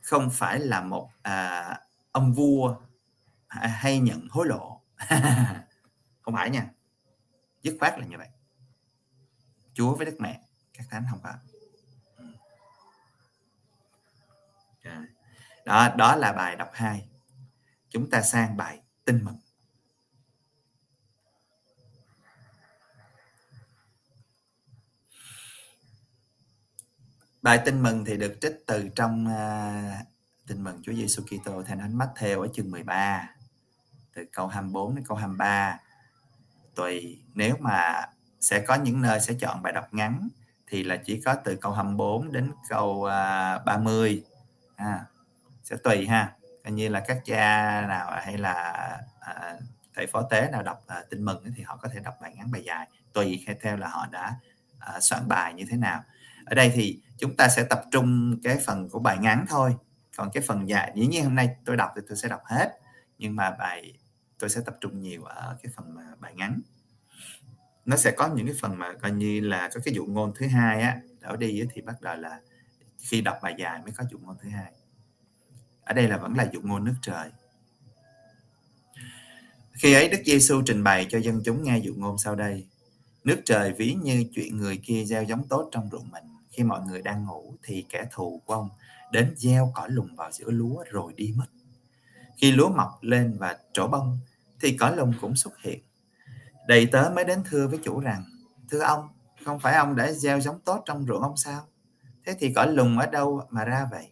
Không 0.03 0.31
phải 0.33 0.59
là 0.59 0.81
một 0.81 1.11
à, 1.23 1.81
ông 2.13 2.33
vua 2.33 2.77
à, 3.47 3.69
hay 3.69 3.99
nhận 3.99 4.29
hối 4.31 4.47
lộ. 4.47 4.83
Không 6.21 6.35
phải 6.35 6.51
nha. 6.51 6.71
Dứt 7.63 7.77
khoát 7.81 7.99
là 7.99 8.07
như 8.07 8.19
vậy. 8.19 8.29
Chúa 9.75 9.95
với 9.95 10.07
đức 10.07 10.17
mẹ 10.19 10.41
các 10.73 10.87
thánh 10.91 11.05
không 11.11 11.21
phải. 11.23 11.35
Đó 15.65 15.89
đó 15.97 16.17
là 16.17 16.33
bài 16.33 16.57
đọc 16.57 16.71
2 16.73 17.09
chúng 17.89 18.11
ta 18.11 18.23
sang 18.23 18.57
bài 18.57 18.81
tin 19.05 19.25
mừng. 19.25 19.39
Bài 27.49 27.61
tin 27.65 27.83
mừng 27.83 28.05
thì 28.05 28.17
được 28.17 28.41
trích 28.41 28.63
từ 28.67 28.89
trong 28.95 29.27
uh, 29.27 30.07
tin 30.47 30.65
mừng 30.65 30.83
Chúa 30.83 30.93
Giêsu 30.93 31.23
Kitô 31.23 31.63
theo 31.63 31.77
Thánh 31.77 31.99
Matthew 31.99 32.41
ở 32.41 32.49
chương 32.55 32.71
13 32.71 33.31
từ 34.15 34.25
câu 34.33 34.47
24 34.47 34.95
đến 34.95 35.05
câu 35.09 35.17
23 35.17 35.79
tùy 36.75 37.23
nếu 37.35 37.57
mà 37.61 38.07
sẽ 38.41 38.61
có 38.61 38.75
những 38.75 39.03
nơi 39.03 39.21
sẽ 39.21 39.35
chọn 39.41 39.63
bài 39.63 39.73
đọc 39.73 39.95
ngắn 39.95 40.29
thì 40.67 40.85
là 40.85 40.97
chỉ 40.97 41.21
có 41.21 41.35
từ 41.35 41.57
câu 41.57 41.73
24 41.73 42.33
đến 42.33 42.53
câu 42.69 42.91
uh, 42.91 43.65
30 43.65 44.25
ha 44.77 45.05
sẽ 45.65 45.77
tùy 45.77 46.07
ha. 46.07 46.33
Coi 46.65 46.73
như 46.73 46.89
là 46.89 47.01
các 47.01 47.19
cha 47.25 47.81
nào 47.89 48.11
hay 48.23 48.39
là 48.39 49.01
uh, 49.31 49.63
thầy 49.95 50.07
phó 50.07 50.23
tế 50.23 50.49
nào 50.51 50.63
đọc 50.63 50.87
uh, 50.99 51.11
tin 51.11 51.25
mừng 51.25 51.53
thì 51.57 51.63
họ 51.63 51.77
có 51.77 51.89
thể 51.95 52.01
đọc 52.01 52.15
bài 52.21 52.35
ngắn 52.37 52.51
bài 52.51 52.65
dài 52.65 52.89
tùy 53.13 53.47
theo 53.61 53.77
là 53.77 53.89
họ 53.89 54.07
đã 54.11 54.35
uh, 54.97 55.03
soạn 55.03 55.29
bài 55.29 55.55
như 55.55 55.65
thế 55.71 55.77
nào 55.77 56.05
ở 56.51 56.55
đây 56.55 56.73
thì 56.75 57.01
chúng 57.19 57.37
ta 57.37 57.49
sẽ 57.49 57.63
tập 57.63 57.83
trung 57.91 58.39
cái 58.43 58.59
phần 58.67 58.89
của 58.89 58.99
bài 58.99 59.19
ngắn 59.19 59.45
thôi. 59.49 59.75
Còn 60.17 60.31
cái 60.33 60.43
phần 60.47 60.69
dài, 60.69 60.93
dĩ 60.95 61.07
nhiên 61.07 61.25
hôm 61.25 61.35
nay 61.35 61.57
tôi 61.65 61.77
đọc 61.77 61.91
thì 61.97 62.03
tôi 62.09 62.17
sẽ 62.17 62.29
đọc 62.29 62.41
hết, 62.45 62.79
nhưng 63.19 63.37
mà 63.37 63.51
bài, 63.51 63.99
tôi 64.39 64.51
sẽ 64.51 64.61
tập 64.67 64.77
trung 64.81 65.01
nhiều 65.01 65.25
ở 65.25 65.57
cái 65.63 65.73
phần 65.77 65.95
mà 65.95 66.03
bài 66.21 66.35
ngắn. 66.35 66.61
Nó 67.85 67.97
sẽ 67.97 68.11
có 68.11 68.29
những 68.29 68.47
cái 68.47 68.57
phần 68.61 68.79
mà 68.79 68.93
coi 68.93 69.11
như 69.11 69.41
là 69.41 69.71
có 69.75 69.81
cái 69.85 69.95
dụ 69.95 70.07
ngôn 70.07 70.33
thứ 70.37 70.47
hai 70.47 70.83
á 70.83 71.01
ở 71.23 71.37
đi 71.37 71.65
thì 71.75 71.81
bắt 71.81 72.01
đầu 72.01 72.17
là 72.17 72.41
khi 72.99 73.21
đọc 73.21 73.39
bài 73.43 73.55
dài 73.59 73.83
mới 73.83 73.93
có 73.97 74.05
dụ 74.11 74.19
ngôn 74.19 74.37
thứ 74.43 74.49
hai. 74.49 74.73
Ở 75.85 75.95
đây 75.95 76.09
là 76.09 76.17
vẫn 76.17 76.35
là 76.35 76.49
dụ 76.53 76.61
ngôn 76.63 76.85
nước 76.85 76.95
trời. 77.03 77.31
Khi 79.73 79.93
ấy 79.93 80.09
Đức 80.09 80.19
Giêsu 80.25 80.63
trình 80.67 80.85
bày 80.85 81.07
cho 81.11 81.19
dân 81.19 81.43
chúng 81.45 81.63
nghe 81.63 81.79
dụ 81.79 81.95
ngôn 81.97 82.19
sau 82.19 82.35
đây. 82.35 82.67
Nước 83.25 83.43
trời 83.45 83.73
ví 83.73 83.95
như 83.95 84.25
chuyện 84.35 84.57
người 84.57 84.77
kia 84.77 85.05
gieo 85.05 85.23
giống 85.23 85.49
tốt 85.49 85.69
trong 85.73 85.89
ruộng 85.93 86.11
mình 86.11 86.25
khi 86.59 86.65
mọi 86.65 86.81
người 86.87 87.03
đang 87.03 87.27
ngủ 87.27 87.55
thì 87.63 87.87
kẻ 87.89 88.07
thù 88.11 88.43
của 88.47 88.55
ông 88.55 88.69
đến 89.13 89.35
gieo 89.37 89.73
cỏ 89.75 89.87
lùng 89.91 90.17
vào 90.17 90.33
giữa 90.33 90.51
lúa 90.51 90.85
rồi 90.91 91.13
đi 91.17 91.35
mất. 91.37 91.47
Khi 92.37 92.53
lúa 92.53 92.69
mọc 92.69 92.99
lên 93.01 93.37
và 93.39 93.59
trổ 93.73 93.89
bông 93.89 94.19
thì 94.61 94.77
cỏ 94.77 94.91
lùng 94.91 95.13
cũng 95.21 95.37
xuất 95.37 95.59
hiện. 95.59 95.81
Đầy 96.67 96.87
tớ 96.93 97.11
mới 97.15 97.25
đến 97.25 97.43
thưa 97.45 97.69
với 97.69 97.79
chủ 97.83 98.01
rằng, 98.01 98.25
thưa 98.71 98.81
ông, 98.81 99.09
không 99.45 99.61
phải 99.61 99.75
ông 99.75 99.97
đã 99.97 100.13
gieo 100.13 100.41
giống 100.41 100.61
tốt 100.61 100.83
trong 100.85 101.07
ruộng 101.07 101.23
ông 101.23 101.37
sao? 101.37 101.67
Thế 102.27 102.37
thì 102.39 102.53
cỏ 102.55 102.65
lùng 102.65 102.99
ở 102.99 103.07
đâu 103.07 103.43
mà 103.51 103.65
ra 103.65 103.89
vậy? 103.91 104.11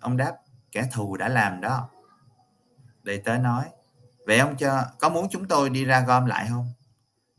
Ông 0.00 0.16
đáp, 0.16 0.36
kẻ 0.72 0.88
thù 0.92 1.16
đã 1.16 1.28
làm 1.28 1.60
đó. 1.60 1.88
Đầy 3.02 3.18
tớ 3.18 3.38
nói, 3.38 3.64
vậy 4.26 4.38
ông 4.38 4.56
cho, 4.56 4.84
có 5.00 5.08
muốn 5.08 5.28
chúng 5.30 5.48
tôi 5.48 5.70
đi 5.70 5.84
ra 5.84 6.00
gom 6.00 6.26
lại 6.26 6.46
không? 6.50 6.72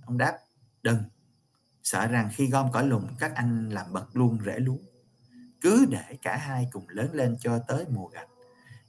Ông 0.06 0.18
đáp, 0.18 0.38
đừng 0.84 1.04
sợ 1.88 2.08
rằng 2.08 2.30
khi 2.34 2.48
gom 2.48 2.72
cỏ 2.72 2.82
lùng, 2.82 3.08
các 3.20 3.36
anh 3.36 3.70
làm 3.70 3.94
bật 3.94 4.06
luôn 4.14 4.38
rễ 4.46 4.60
lúa. 4.60 4.78
Cứ 5.62 5.86
để 5.90 6.18
cả 6.22 6.38
hai 6.38 6.68
cùng 6.72 6.86
lớn 6.90 7.10
lên 7.14 7.38
cho 7.40 7.60
tới 7.68 7.86
mùa 7.90 8.08
gặt. 8.08 8.28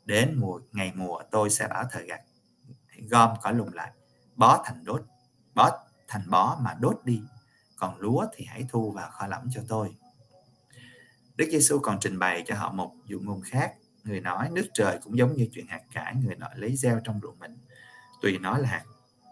Đến 0.05 0.35
mùa, 0.41 0.61
ngày 0.73 0.93
mùa, 0.95 1.23
tôi 1.31 1.51
sẽ 1.51 1.69
bảo 1.69 1.85
thời 1.91 2.07
gặt, 2.07 2.21
gom 3.11 3.37
cỏ 3.43 3.51
lùng 3.51 3.75
lại, 3.75 3.93
bó 4.37 4.63
thành 4.65 4.85
đốt, 4.85 5.05
bó 5.55 5.71
thành 6.09 6.23
bó 6.31 6.59
mà 6.61 6.75
đốt 6.81 7.01
đi. 7.05 7.23
Còn 7.77 7.99
lúa 7.99 8.27
thì 8.35 8.45
hãy 8.45 8.67
thu 8.69 8.91
vào 8.91 9.11
kho 9.11 9.27
lẫm 9.27 9.49
cho 9.51 9.61
tôi. 9.69 9.95
Đức 11.37 11.49
Giêsu 11.51 11.79
còn 11.79 12.01
trình 12.01 12.19
bày 12.19 12.43
cho 12.47 12.55
họ 12.55 12.73
một 12.73 12.93
dụ 13.07 13.21
ngôn 13.21 13.43
khác. 13.43 13.75
Người 14.05 14.21
nói, 14.21 14.51
nước 14.53 14.67
trời 14.75 14.99
cũng 15.03 15.19
giống 15.19 15.37
như 15.37 15.49
chuyện 15.53 15.67
hạt 15.67 15.83
cải, 15.93 16.15
người 16.15 16.35
nọ 16.35 16.49
lấy 16.55 16.77
gieo 16.77 17.01
trong 17.05 17.21
ruộng 17.23 17.39
mình. 17.39 17.57
Tuy 18.23 18.39
nó 18.39 18.59
là 18.59 18.69
hạt 18.69 18.85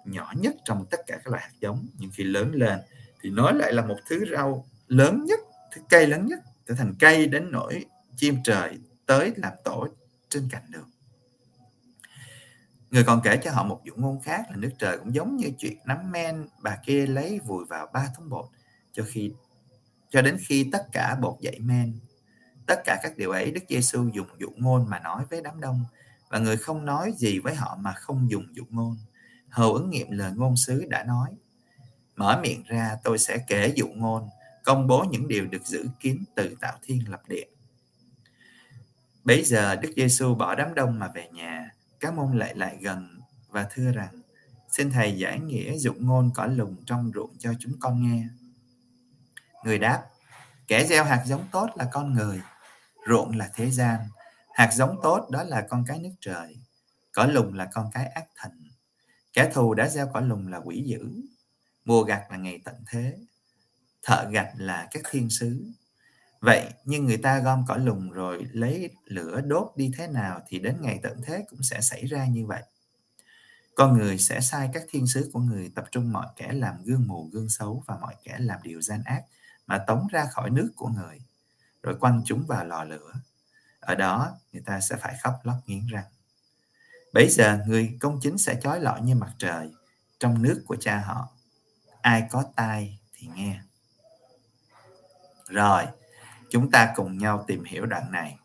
nhỏ 0.04 0.32
nhất 0.36 0.54
trong 0.64 0.86
tất 0.90 1.00
cả 1.06 1.16
các 1.16 1.26
loại 1.26 1.42
hạt 1.42 1.52
giống, 1.60 1.86
nhưng 1.98 2.10
khi 2.14 2.24
lớn 2.24 2.52
lên 2.54 2.80
thì 3.26 3.32
nó 3.32 3.50
lại 3.50 3.72
là 3.72 3.86
một 3.86 3.96
thứ 4.08 4.24
rau 4.32 4.66
lớn 4.88 5.24
nhất, 5.24 5.40
thứ 5.72 5.80
cây 5.88 6.06
lớn 6.06 6.26
nhất, 6.26 6.38
trở 6.66 6.74
thành 6.74 6.94
cây 6.98 7.26
đến 7.26 7.50
nỗi 7.50 7.84
chim 8.16 8.36
trời 8.44 8.78
tới 9.06 9.32
làm 9.36 9.52
tổ 9.64 9.88
trên 10.28 10.48
cành 10.50 10.62
đường. 10.68 10.90
Người 12.90 13.04
còn 13.04 13.20
kể 13.24 13.36
cho 13.36 13.50
họ 13.50 13.64
một 13.64 13.80
dụ 13.84 13.92
ngôn 13.96 14.20
khác 14.20 14.42
là 14.50 14.56
nước 14.56 14.70
trời 14.78 14.98
cũng 14.98 15.14
giống 15.14 15.36
như 15.36 15.50
chuyện 15.58 15.78
nắm 15.84 16.10
men, 16.10 16.48
bà 16.62 16.78
kia 16.84 17.06
lấy 17.06 17.40
vùi 17.46 17.64
vào 17.64 17.86
ba 17.92 18.08
thúng 18.16 18.28
bột, 18.28 18.46
cho 18.92 19.04
khi, 19.06 19.32
cho 20.10 20.22
đến 20.22 20.36
khi 20.40 20.68
tất 20.72 20.86
cả 20.92 21.16
bột 21.20 21.40
dậy 21.40 21.58
men. 21.60 21.98
Tất 22.66 22.80
cả 22.84 23.00
các 23.02 23.16
điều 23.16 23.30
ấy 23.30 23.50
Đức 23.50 23.64
Giêsu 23.68 24.08
dùng 24.14 24.28
dụ 24.38 24.48
ngôn 24.56 24.90
mà 24.90 24.98
nói 24.98 25.24
với 25.30 25.42
đám 25.42 25.60
đông, 25.60 25.84
và 26.30 26.38
người 26.38 26.56
không 26.56 26.84
nói 26.84 27.12
gì 27.16 27.38
với 27.38 27.54
họ 27.54 27.78
mà 27.80 27.92
không 27.92 28.30
dùng 28.30 28.46
dụ 28.52 28.64
ngôn. 28.70 28.96
Hầu 29.48 29.74
ứng 29.74 29.90
nghiệm 29.90 30.10
lời 30.10 30.32
ngôn 30.36 30.56
sứ 30.56 30.84
đã 30.88 31.04
nói 31.04 31.30
mở 32.16 32.40
miệng 32.42 32.62
ra, 32.66 32.96
tôi 33.04 33.18
sẽ 33.18 33.38
kể 33.46 33.72
dụ 33.76 33.88
ngôn, 33.88 34.28
công 34.64 34.86
bố 34.86 35.04
những 35.10 35.28
điều 35.28 35.46
được 35.46 35.66
giữ 35.66 35.86
kín 36.00 36.24
từ 36.34 36.56
tạo 36.60 36.78
thiên 36.82 37.10
lập 37.10 37.22
địa. 37.28 37.44
Bấy 39.24 39.44
giờ 39.44 39.76
Đức 39.76 39.92
Giêsu 39.96 40.34
bỏ 40.34 40.54
đám 40.54 40.74
đông 40.74 40.98
mà 40.98 41.08
về 41.14 41.28
nhà, 41.32 41.70
các 42.00 42.14
môn 42.14 42.38
lại 42.38 42.54
lại 42.54 42.76
gần 42.80 43.20
và 43.48 43.66
thưa 43.70 43.92
rằng, 43.92 44.22
xin 44.70 44.90
thầy 44.90 45.18
giải 45.18 45.40
nghĩa 45.40 45.78
dụ 45.78 45.94
ngôn 45.94 46.30
cỏ 46.34 46.46
lùng 46.46 46.76
trong 46.86 47.10
ruộng 47.14 47.38
cho 47.38 47.52
chúng 47.60 47.72
con 47.80 48.02
nghe. 48.02 48.28
Người 49.64 49.78
đáp, 49.78 50.02
kẻ 50.66 50.84
gieo 50.84 51.04
hạt 51.04 51.22
giống 51.26 51.48
tốt 51.52 51.68
là 51.74 51.88
con 51.92 52.12
người, 52.12 52.40
ruộng 53.08 53.36
là 53.36 53.50
thế 53.54 53.70
gian, 53.70 54.00
hạt 54.54 54.70
giống 54.72 54.96
tốt 55.02 55.28
đó 55.30 55.42
là 55.42 55.66
con 55.70 55.84
cái 55.86 55.98
nước 55.98 56.14
trời 56.20 56.56
cỏ 57.16 57.26
lùng 57.26 57.54
là 57.54 57.68
con 57.72 57.90
cái 57.92 58.06
ác 58.06 58.24
thần, 58.36 58.52
kẻ 59.32 59.50
thù 59.54 59.74
đã 59.74 59.88
gieo 59.88 60.10
cỏ 60.14 60.20
lùng 60.20 60.48
là 60.48 60.58
quỷ 60.58 60.82
dữ 60.86 61.22
mùa 61.86 62.02
gặt 62.02 62.26
là 62.30 62.36
ngày 62.36 62.60
tận 62.64 62.74
thế, 62.86 63.16
thợ 64.02 64.28
gặt 64.30 64.52
là 64.56 64.88
các 64.90 65.02
thiên 65.10 65.30
sứ. 65.30 65.64
Vậy 66.40 66.72
nhưng 66.84 67.04
người 67.04 67.16
ta 67.16 67.38
gom 67.38 67.64
cỏ 67.68 67.76
lùng 67.76 68.10
rồi 68.10 68.46
lấy 68.52 68.90
lửa 69.04 69.40
đốt 69.40 69.72
đi 69.76 69.92
thế 69.98 70.06
nào 70.06 70.40
thì 70.48 70.58
đến 70.58 70.76
ngày 70.80 71.00
tận 71.02 71.22
thế 71.24 71.44
cũng 71.50 71.62
sẽ 71.62 71.80
xảy 71.80 72.06
ra 72.06 72.26
như 72.26 72.46
vậy. 72.46 72.62
Con 73.74 73.98
người 73.98 74.18
sẽ 74.18 74.40
sai 74.40 74.70
các 74.72 74.82
thiên 74.90 75.06
sứ 75.06 75.30
của 75.32 75.40
người 75.40 75.72
tập 75.74 75.84
trung 75.90 76.12
mọi 76.12 76.26
kẻ 76.36 76.52
làm 76.52 76.84
gương 76.84 77.06
mù, 77.06 77.28
gương 77.32 77.48
xấu 77.48 77.82
và 77.86 77.98
mọi 78.00 78.14
kẻ 78.24 78.36
làm 78.38 78.62
điều 78.62 78.82
gian 78.82 79.02
ác 79.04 79.24
mà 79.66 79.78
tống 79.78 80.06
ra 80.10 80.24
khỏi 80.24 80.50
nước 80.50 80.72
của 80.76 80.88
người, 80.88 81.20
rồi 81.82 81.94
quăng 82.00 82.22
chúng 82.24 82.46
vào 82.46 82.64
lò 82.64 82.84
lửa. 82.84 83.12
Ở 83.80 83.94
đó, 83.94 84.38
người 84.52 84.62
ta 84.66 84.80
sẽ 84.80 84.96
phải 84.96 85.14
khóc 85.22 85.34
lóc 85.42 85.56
nghiến 85.66 85.86
răng. 85.86 86.04
Bấy 87.12 87.28
giờ 87.30 87.58
người 87.66 87.96
công 88.00 88.18
chính 88.22 88.38
sẽ 88.38 88.60
chói 88.62 88.80
lọi 88.80 89.00
như 89.00 89.14
mặt 89.14 89.32
trời 89.38 89.70
trong 90.18 90.42
nước 90.42 90.62
của 90.66 90.76
cha 90.76 91.00
họ 91.00 91.35
ai 92.06 92.24
có 92.30 92.44
tai 92.56 92.98
thì 93.14 93.28
nghe. 93.34 93.60
Rồi 95.48 95.84
chúng 96.50 96.70
ta 96.70 96.92
cùng 96.96 97.18
nhau 97.18 97.44
tìm 97.46 97.64
hiểu 97.64 97.86
đoạn 97.86 98.12
này. 98.12 98.38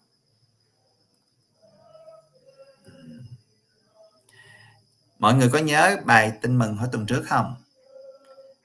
Mọi 5.20 5.34
người 5.34 5.50
có 5.50 5.60
nhớ 5.60 5.98
bài 6.06 6.32
tin 6.42 6.60
mừng 6.60 6.78
hồi 6.78 6.90
tuần 6.92 7.06
trước 7.06 7.24
không? 7.28 7.56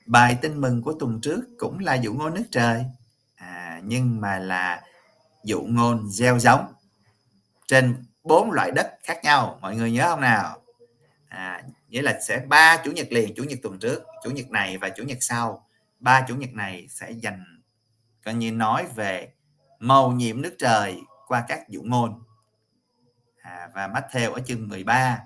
Bài 0.07 0.39
tin 0.43 0.61
mừng 0.61 0.83
của 0.83 0.95
tuần 1.01 1.21
trước 1.23 1.41
cũng 1.59 1.79
là 1.79 1.95
dụ 1.95 2.15
ngôn 2.15 2.35
nước 2.35 2.45
trời. 2.51 2.85
À, 3.35 3.81
nhưng 3.85 4.21
mà 4.21 4.39
là 4.39 4.83
dụ 5.45 5.61
ngôn 5.69 6.09
gieo 6.11 6.39
giống 6.39 6.73
trên 7.67 8.05
bốn 8.25 8.51
loại 8.51 8.71
đất 8.71 8.99
khác 9.03 9.21
nhau. 9.23 9.59
Mọi 9.61 9.77
người 9.77 9.93
nhớ 9.93 10.09
không 10.09 10.21
nào? 10.21 10.63
À, 11.29 11.63
nghĩa 11.89 12.03
là 12.03 12.21
sẽ 12.21 12.39
ba 12.39 12.83
chủ 12.85 12.93
nhật 12.93 13.07
liền 13.11 13.35
chủ 13.37 13.45
nhật 13.45 13.59
tuần 13.63 13.79
trước 13.79 14.03
chủ 14.27 14.33
nhật 14.33 14.51
này 14.51 14.79
và 14.79 14.89
chủ 14.89 15.05
nhật 15.05 15.19
sau. 15.21 15.69
Ba 15.99 16.25
chủ 16.29 16.37
nhật 16.37 16.53
này 16.53 16.87
sẽ 16.91 17.11
dành 17.11 17.63
coi 18.25 18.35
như 18.35 18.53
nói 18.53 18.87
về 18.95 19.33
màu 19.79 20.13
nhiệm 20.13 20.43
nước 20.43 20.55
trời 20.59 21.01
qua 21.27 21.45
các 21.49 21.69
dụ 21.69 21.83
ngôn 21.83 22.23
à, 23.43 23.69
và 23.75 23.89
Matthew 23.89 24.33
ở 24.33 24.41
chương 24.41 24.69
13 24.69 25.21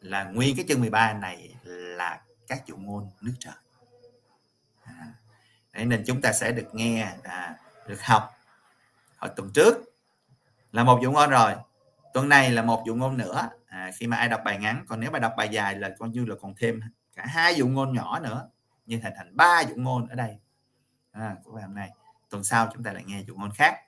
là 0.00 0.24
nguyên 0.24 0.56
cái 0.56 0.64
chương 0.68 0.80
13 0.80 1.12
này 1.12 1.54
là 1.64 2.20
các 2.48 2.66
dụ 2.66 2.76
ngôn 2.76 3.10
nước 3.20 3.34
trời. 3.38 3.54
À, 4.82 5.84
nên 5.84 6.04
chúng 6.06 6.20
ta 6.20 6.32
sẽ 6.32 6.52
được 6.52 6.68
nghe 6.72 7.14
à, 7.22 7.56
được 7.86 8.02
học 8.02 8.30
hồi 9.16 9.30
tuần 9.36 9.50
trước. 9.54 9.76
Là 10.72 10.84
một 10.84 11.00
dụ 11.02 11.12
ngôn 11.12 11.30
rồi. 11.30 11.52
Tuần 12.14 12.28
này 12.28 12.50
là 12.50 12.62
một 12.62 12.82
dụ 12.86 12.94
ngôn 12.94 13.16
nữa. 13.16 13.48
À, 13.66 13.90
khi 13.96 14.06
mà 14.06 14.16
ai 14.16 14.28
đọc 14.28 14.40
bài 14.44 14.58
ngắn 14.58 14.84
còn 14.88 15.00
nếu 15.00 15.10
mà 15.10 15.18
đọc 15.18 15.32
bài 15.36 15.48
dài 15.48 15.76
là 15.76 15.90
coi 15.98 16.08
như 16.08 16.24
là 16.24 16.34
còn 16.40 16.54
thêm 16.54 16.80
cả 17.16 17.26
hai 17.26 17.54
dụng 17.54 17.74
ngôn 17.74 17.92
nhỏ 17.92 18.20
nữa 18.20 18.50
như 18.86 19.00
thành 19.02 19.12
thành 19.16 19.36
ba 19.36 19.60
dụng 19.60 19.82
ngôn 19.82 20.08
ở 20.08 20.14
đây. 20.14 20.38
À, 21.12 21.36
của 21.44 21.52
ngày 21.52 21.62
hôm 21.62 21.74
nay. 21.74 21.90
Tuần 22.30 22.44
sau 22.44 22.70
chúng 22.74 22.82
ta 22.82 22.92
lại 22.92 23.04
nghe 23.06 23.22
dụng 23.22 23.40
ngôn 23.40 23.50
khác. 23.50 23.80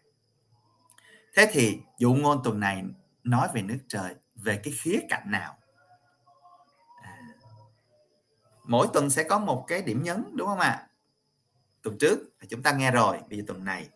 Thế 1.34 1.48
thì 1.52 1.80
dụng 1.98 2.22
ngôn 2.22 2.40
tuần 2.44 2.60
này 2.60 2.84
nói 3.24 3.48
về 3.54 3.62
nước 3.62 3.78
trời 3.88 4.14
về 4.34 4.60
cái 4.64 4.74
khía 4.76 5.00
cạnh 5.08 5.30
nào? 5.30 5.58
À, 7.02 7.18
mỗi 8.64 8.86
tuần 8.92 9.10
sẽ 9.10 9.22
có 9.22 9.38
một 9.38 9.64
cái 9.68 9.82
điểm 9.82 10.02
nhấn 10.02 10.24
đúng 10.36 10.48
không 10.48 10.60
ạ? 10.60 10.88
Tuần 11.82 11.98
trước 11.98 12.18
chúng 12.48 12.62
ta 12.62 12.72
nghe 12.72 12.90
rồi 12.90 13.20
bây 13.28 13.38
giờ 13.38 13.44
tuần 13.46 13.64
này 13.64 13.88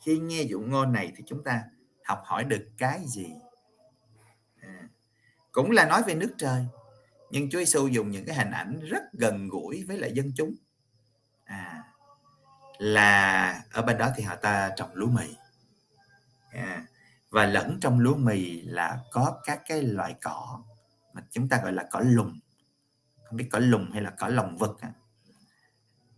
khi 0.00 0.18
nghe 0.18 0.42
dụng 0.42 0.70
ngôn 0.70 0.92
này 0.92 1.12
thì 1.16 1.24
chúng 1.26 1.44
ta 1.44 1.62
học 2.04 2.22
hỏi 2.24 2.44
được 2.44 2.68
cái 2.78 3.00
gì? 3.06 3.34
À, 4.60 4.88
cũng 5.52 5.70
là 5.70 5.86
nói 5.86 6.02
về 6.02 6.14
nước 6.14 6.34
trời 6.38 6.66
nhưng 7.34 7.50
Chúa 7.50 7.58
Giêsu 7.58 7.86
dùng 7.86 8.10
những 8.10 8.26
cái 8.26 8.36
hình 8.36 8.50
ảnh 8.50 8.80
rất 8.80 9.02
gần 9.12 9.48
gũi 9.48 9.84
với 9.84 9.98
lại 9.98 10.12
dân 10.12 10.32
chúng. 10.36 10.54
À, 11.44 11.84
là 12.78 13.62
ở 13.72 13.82
bên 13.82 13.98
đó 13.98 14.10
thì 14.16 14.22
họ 14.22 14.36
ta 14.36 14.70
trồng 14.76 14.90
lúa 14.94 15.06
mì. 15.06 15.36
À, 16.52 16.86
và 17.30 17.46
lẫn 17.46 17.78
trong 17.80 17.98
lúa 17.98 18.14
mì 18.14 18.62
là 18.62 18.98
có 19.10 19.40
các 19.44 19.62
cái 19.66 19.82
loại 19.82 20.14
cỏ 20.22 20.62
mà 21.12 21.22
chúng 21.30 21.48
ta 21.48 21.60
gọi 21.62 21.72
là 21.72 21.86
cỏ 21.90 22.00
lùng 22.00 22.40
không 23.24 23.36
biết 23.36 23.48
cỏ 23.50 23.58
lùng 23.58 23.90
hay 23.92 24.02
là 24.02 24.10
cỏ 24.10 24.28
lồng 24.28 24.56
vực 24.56 24.80
à. 24.80 24.92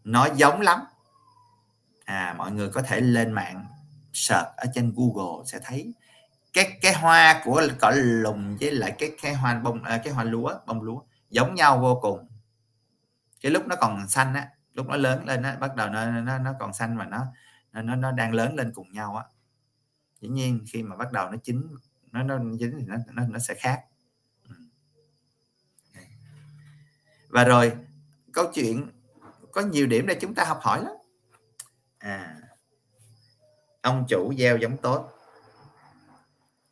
nó 0.05 0.29
giống 0.35 0.61
lắm. 0.61 0.81
À 2.05 2.35
mọi 2.39 2.53
người 2.53 2.71
có 2.71 2.83
thể 2.83 3.01
lên 3.01 3.33
mạng 3.33 3.67
search 4.13 4.49
ở 4.57 4.67
trên 4.75 4.95
Google 4.97 5.45
sẽ 5.47 5.59
thấy 5.65 5.95
cái 6.53 6.79
cái 6.83 6.95
hoa 6.95 7.43
của 7.45 7.63
cỏ 7.81 7.93
lùng 7.97 8.57
với 8.61 8.73
lại 8.73 8.95
cái 8.99 9.17
cái 9.23 9.35
hoa 9.35 9.61
bông 9.61 9.83
à, 9.83 10.01
cái 10.05 10.13
hoa 10.13 10.25
lúa 10.25 10.55
bông 10.67 10.83
lúa 10.83 11.03
giống 11.31 11.55
nhau 11.55 11.79
vô 11.79 11.99
cùng. 12.03 12.29
Cái 13.41 13.53
lúc 13.53 13.67
nó 13.67 13.77
còn 13.77 14.09
xanh 14.09 14.35
á 14.35 14.49
lúc 14.75 14.87
nó 14.89 14.97
lớn 14.97 15.27
lên 15.27 15.43
á 15.43 15.57
bắt 15.61 15.77
đầu 15.77 15.89
nó 15.89 16.11
nó 16.11 16.39
nó 16.39 16.53
còn 16.61 16.73
xanh 16.73 16.97
mà 16.97 17.05
nó 17.05 17.27
nó 17.73 17.97
nó 17.97 18.13
đang 18.13 18.35
lớn 18.35 18.55
lên 18.55 18.73
cùng 18.75 18.93
nhau 18.93 19.17
á. 19.17 19.25
Dĩ 20.21 20.29
nhiên 20.29 20.65
khi 20.73 20.83
mà 20.83 20.97
bắt 20.97 21.13
đầu 21.13 21.31
nó 21.31 21.37
chín 21.45 21.75
nó 22.13 22.23
nó 22.23 22.39
chín 22.59 22.75
thì 22.79 22.85
nó 22.87 22.97
nó, 23.13 23.23
nó 23.29 23.39
sẽ 23.39 23.55
khác. 23.55 23.85
Ừ. 24.49 24.55
Và 27.29 27.45
rồi 27.45 27.73
câu 28.33 28.51
chuyện 28.55 28.91
có 29.53 29.61
nhiều 29.61 29.87
điểm 29.87 30.07
để 30.07 30.19
chúng 30.21 30.35
ta 30.35 30.45
học 30.45 30.59
hỏi 30.63 30.85
lắm. 30.85 30.93
À 31.99 32.37
ông 33.87 34.05
chủ 34.09 34.35
gieo 34.39 34.57
giống 34.57 34.77
tốt 34.77 35.16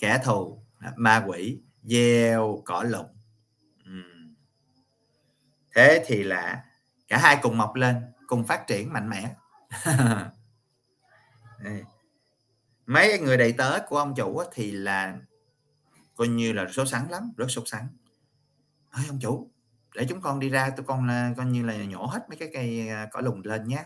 kẻ 0.05 0.21
thù 0.25 0.62
ma 0.97 1.25
quỷ 1.27 1.61
gieo 1.83 2.62
cỏ 2.64 2.83
lùng 2.83 3.07
thế 5.75 6.05
thì 6.07 6.23
là 6.23 6.64
cả 7.09 7.19
hai 7.19 7.38
cùng 7.43 7.59
mọc 7.59 7.75
lên 7.75 7.97
cùng 8.27 8.45
phát 8.45 8.67
triển 8.67 8.93
mạnh 8.93 9.09
mẽ. 9.09 9.35
Mấy 12.87 13.19
người 13.19 13.37
đầy 13.37 13.53
tớ 13.53 13.79
của 13.88 13.99
ông 13.99 14.14
chủ 14.14 14.43
thì 14.53 14.71
là 14.71 15.19
coi 16.17 16.29
như 16.29 16.53
là 16.53 16.67
số 16.73 16.87
sắn 16.87 17.09
lắm 17.11 17.33
rất 17.37 17.47
sốt 17.49 17.69
sắn 17.69 17.88
ơi 18.90 19.05
ông 19.09 19.19
chủ 19.21 19.51
để 19.95 20.07
chúng 20.09 20.21
con 20.21 20.40
đi 20.40 20.49
ra 20.49 20.71
tụi 20.71 20.87
con 20.87 21.07
là 21.07 21.35
coi 21.37 21.47
như 21.47 21.67
là 21.67 21.85
nhổ 21.85 22.07
hết 22.07 22.29
mấy 22.29 22.37
cái 22.37 22.51
cây 22.53 22.88
à, 22.88 23.09
cỏ 23.12 23.21
lùng 23.21 23.43
lên 23.45 23.69
nhé. 23.69 23.85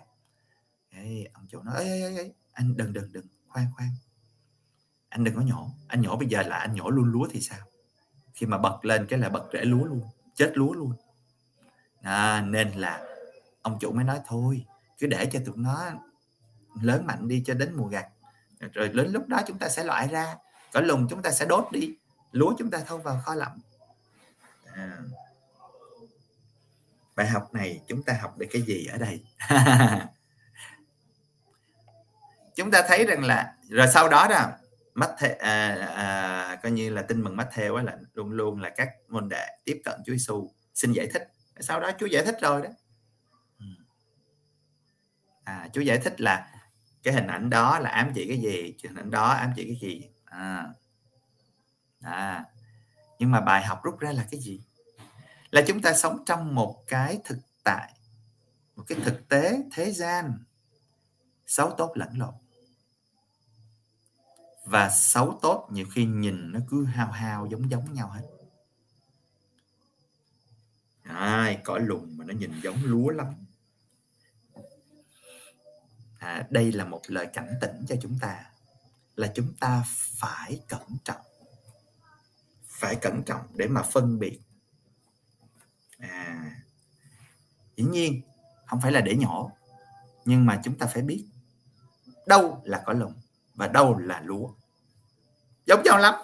Ê, 0.90 1.24
ông 1.32 1.46
chủ 1.48 1.62
nói 1.62 1.84
ê, 1.84 2.00
ê, 2.00 2.16
ê, 2.16 2.32
anh 2.52 2.76
đừng 2.76 2.92
đừng 2.92 3.12
đừng 3.12 3.26
khoan 3.48 3.66
khoan 3.76 3.88
anh 5.18 5.24
đừng 5.24 5.34
có 5.34 5.42
nhổ 5.42 5.70
anh 5.88 6.00
nhổ 6.02 6.16
bây 6.16 6.28
giờ 6.28 6.42
là 6.42 6.56
anh 6.56 6.74
nhổ 6.74 6.90
luôn 6.90 7.12
lúa 7.12 7.28
thì 7.30 7.40
sao? 7.40 7.58
Khi 8.34 8.46
mà 8.46 8.58
bật 8.58 8.84
lên 8.84 9.06
cái 9.06 9.18
là 9.18 9.28
bật 9.28 9.44
rễ 9.52 9.64
lúa 9.64 9.84
luôn 9.84 10.02
chết 10.34 10.52
lúa 10.54 10.72
luôn. 10.72 10.92
À, 12.02 12.40
nên 12.40 12.72
là 12.72 13.04
ông 13.62 13.78
chủ 13.80 13.92
mới 13.92 14.04
nói 14.04 14.20
thôi 14.26 14.64
cứ 14.98 15.06
để 15.06 15.28
cho 15.32 15.40
tụi 15.46 15.56
nó 15.56 15.90
lớn 16.82 17.06
mạnh 17.06 17.28
đi 17.28 17.42
cho 17.46 17.54
đến 17.54 17.74
mùa 17.76 17.86
gặt. 17.86 18.06
Rồi 18.72 18.88
đến 18.88 19.12
lúc 19.12 19.28
đó 19.28 19.40
chúng 19.46 19.58
ta 19.58 19.68
sẽ 19.68 19.84
loại 19.84 20.08
ra 20.08 20.36
cỏ 20.72 20.80
lùng 20.80 21.06
chúng 21.10 21.22
ta 21.22 21.30
sẽ 21.30 21.46
đốt 21.46 21.68
đi 21.72 21.96
lúa 22.32 22.54
chúng 22.58 22.70
ta 22.70 22.78
thâu 22.86 22.98
vào 22.98 23.20
kho 23.24 23.34
lạnh 23.34 23.58
à. 24.72 24.98
bài 27.16 27.26
học 27.26 27.54
này 27.54 27.80
chúng 27.86 28.02
ta 28.02 28.18
học 28.22 28.38
được 28.38 28.46
cái 28.50 28.62
gì 28.62 28.86
ở 28.86 28.98
đây? 28.98 29.24
Chúng 32.56 32.70
ta 32.70 32.84
thấy 32.88 33.06
rằng 33.06 33.24
là 33.24 33.54
rồi 33.68 33.86
sau 33.88 34.08
đó 34.08 34.26
đó 34.30 34.50
mắt 34.98 35.10
thề, 35.18 35.34
à, 35.34 35.74
à, 35.94 36.56
coi 36.62 36.72
như 36.72 36.90
là 36.90 37.02
tin 37.02 37.24
mừng 37.24 37.36
mắt 37.36 37.48
theo 37.52 37.76
là 37.76 37.98
luôn 38.14 38.30
luôn 38.30 38.60
là 38.60 38.70
các 38.70 38.88
môn 39.08 39.28
đệ 39.28 39.46
tiếp 39.64 39.80
cận 39.84 40.00
Chúa 40.06 40.12
Giêsu 40.12 40.50
xin 40.74 40.92
giải 40.92 41.06
thích. 41.12 41.22
Sau 41.60 41.80
đó 41.80 41.90
Chúa 41.98 42.06
giải 42.06 42.24
thích 42.24 42.36
rồi 42.42 42.62
đó. 42.62 42.68
À, 45.44 45.68
Chúa 45.72 45.80
giải 45.80 45.98
thích 45.98 46.20
là 46.20 46.50
cái 47.02 47.14
hình 47.14 47.26
ảnh 47.26 47.50
đó 47.50 47.78
là 47.78 47.90
ám 47.90 48.12
chỉ 48.14 48.28
cái 48.28 48.38
gì 48.38 48.76
hình 48.84 48.94
ảnh 48.94 49.10
đó 49.10 49.28
ám 49.28 49.52
chỉ 49.56 49.64
cái 49.64 49.76
gì? 49.80 50.10
À, 50.24 50.66
à 52.00 52.44
nhưng 53.18 53.30
mà 53.30 53.40
bài 53.40 53.64
học 53.64 53.80
rút 53.82 53.98
ra 53.98 54.12
là 54.12 54.26
cái 54.30 54.40
gì? 54.40 54.64
Là 55.50 55.62
chúng 55.66 55.82
ta 55.82 55.94
sống 55.94 56.24
trong 56.26 56.54
một 56.54 56.84
cái 56.86 57.20
thực 57.24 57.38
tại 57.64 57.92
một 58.76 58.84
cái 58.86 58.98
thực 59.04 59.28
tế 59.28 59.62
thế 59.72 59.90
gian 59.90 60.38
xấu 61.46 61.70
tốt 61.70 61.92
lẫn 61.94 62.18
lộn 62.18 62.34
và 64.70 64.90
xấu 64.90 65.38
tốt 65.42 65.68
nhiều 65.72 65.86
khi 65.92 66.04
nhìn 66.04 66.52
nó 66.52 66.60
cứ 66.68 66.84
hao 66.84 67.10
hao 67.10 67.46
giống 67.46 67.70
giống 67.70 67.94
nhau 67.94 68.08
hết. 68.08 68.22
À, 71.02 71.54
cỏ 71.64 71.78
lùng 71.78 72.16
mà 72.16 72.24
nó 72.24 72.34
nhìn 72.34 72.60
giống 72.62 72.84
lúa 72.84 73.08
lắm. 73.08 73.34
À, 76.18 76.46
đây 76.50 76.72
là 76.72 76.84
một 76.84 77.02
lời 77.06 77.28
cảnh 77.32 77.54
tỉnh 77.60 77.84
cho 77.88 77.96
chúng 78.02 78.18
ta 78.18 78.44
là 79.16 79.32
chúng 79.34 79.54
ta 79.60 79.84
phải 80.18 80.60
cẩn 80.68 80.96
trọng. 81.04 81.26
Phải 82.66 82.96
cẩn 82.96 83.22
trọng 83.22 83.46
để 83.54 83.68
mà 83.68 83.82
phân 83.82 84.18
biệt. 84.18 84.40
À 85.98 86.58
dĩ 87.78 87.84
nhiên 87.84 88.20
không 88.66 88.80
phải 88.80 88.92
là 88.92 89.00
để 89.00 89.16
nhỏ 89.16 89.50
nhưng 90.24 90.46
mà 90.46 90.60
chúng 90.64 90.78
ta 90.78 90.86
phải 90.86 91.02
biết 91.02 91.24
đâu 92.26 92.62
là 92.64 92.82
cỏ 92.86 92.92
lùng 92.92 93.14
và 93.58 93.68
đâu 93.68 93.98
là 93.98 94.20
lúa? 94.24 94.48
Giống 95.66 95.82
nhau 95.84 95.98
lắm. 95.98 96.14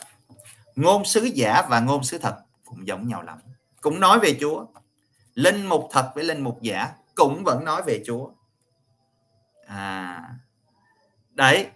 Ngôn 0.76 1.04
sứ 1.04 1.22
giả 1.22 1.62
và 1.68 1.80
ngôn 1.80 2.04
sứ 2.04 2.18
thật 2.18 2.36
cũng 2.64 2.86
giống 2.86 3.08
nhau 3.08 3.22
lắm. 3.22 3.38
Cũng 3.80 4.00
nói 4.00 4.18
về 4.18 4.36
Chúa. 4.40 4.66
Linh 5.34 5.66
mục 5.66 5.88
thật 5.90 6.12
với 6.14 6.24
linh 6.24 6.40
mục 6.40 6.62
giả 6.62 6.92
cũng 7.14 7.44
vẫn 7.44 7.64
nói 7.64 7.82
về 7.82 8.02
Chúa. 8.06 8.30
À 9.66 10.30
đấy. 11.30 11.66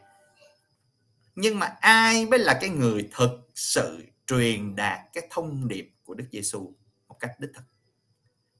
Nhưng 1.34 1.58
mà 1.58 1.66
ai 1.80 2.26
mới 2.26 2.38
là 2.38 2.58
cái 2.60 2.70
người 2.70 3.08
thực 3.12 3.50
sự 3.54 4.04
truyền 4.26 4.76
đạt 4.76 5.00
cái 5.12 5.28
thông 5.30 5.68
điệp 5.68 5.92
của 6.04 6.14
Đức 6.14 6.24
Giêsu 6.32 6.72
một 7.08 7.16
cách 7.20 7.40
đích 7.40 7.50
thực? 7.54 7.64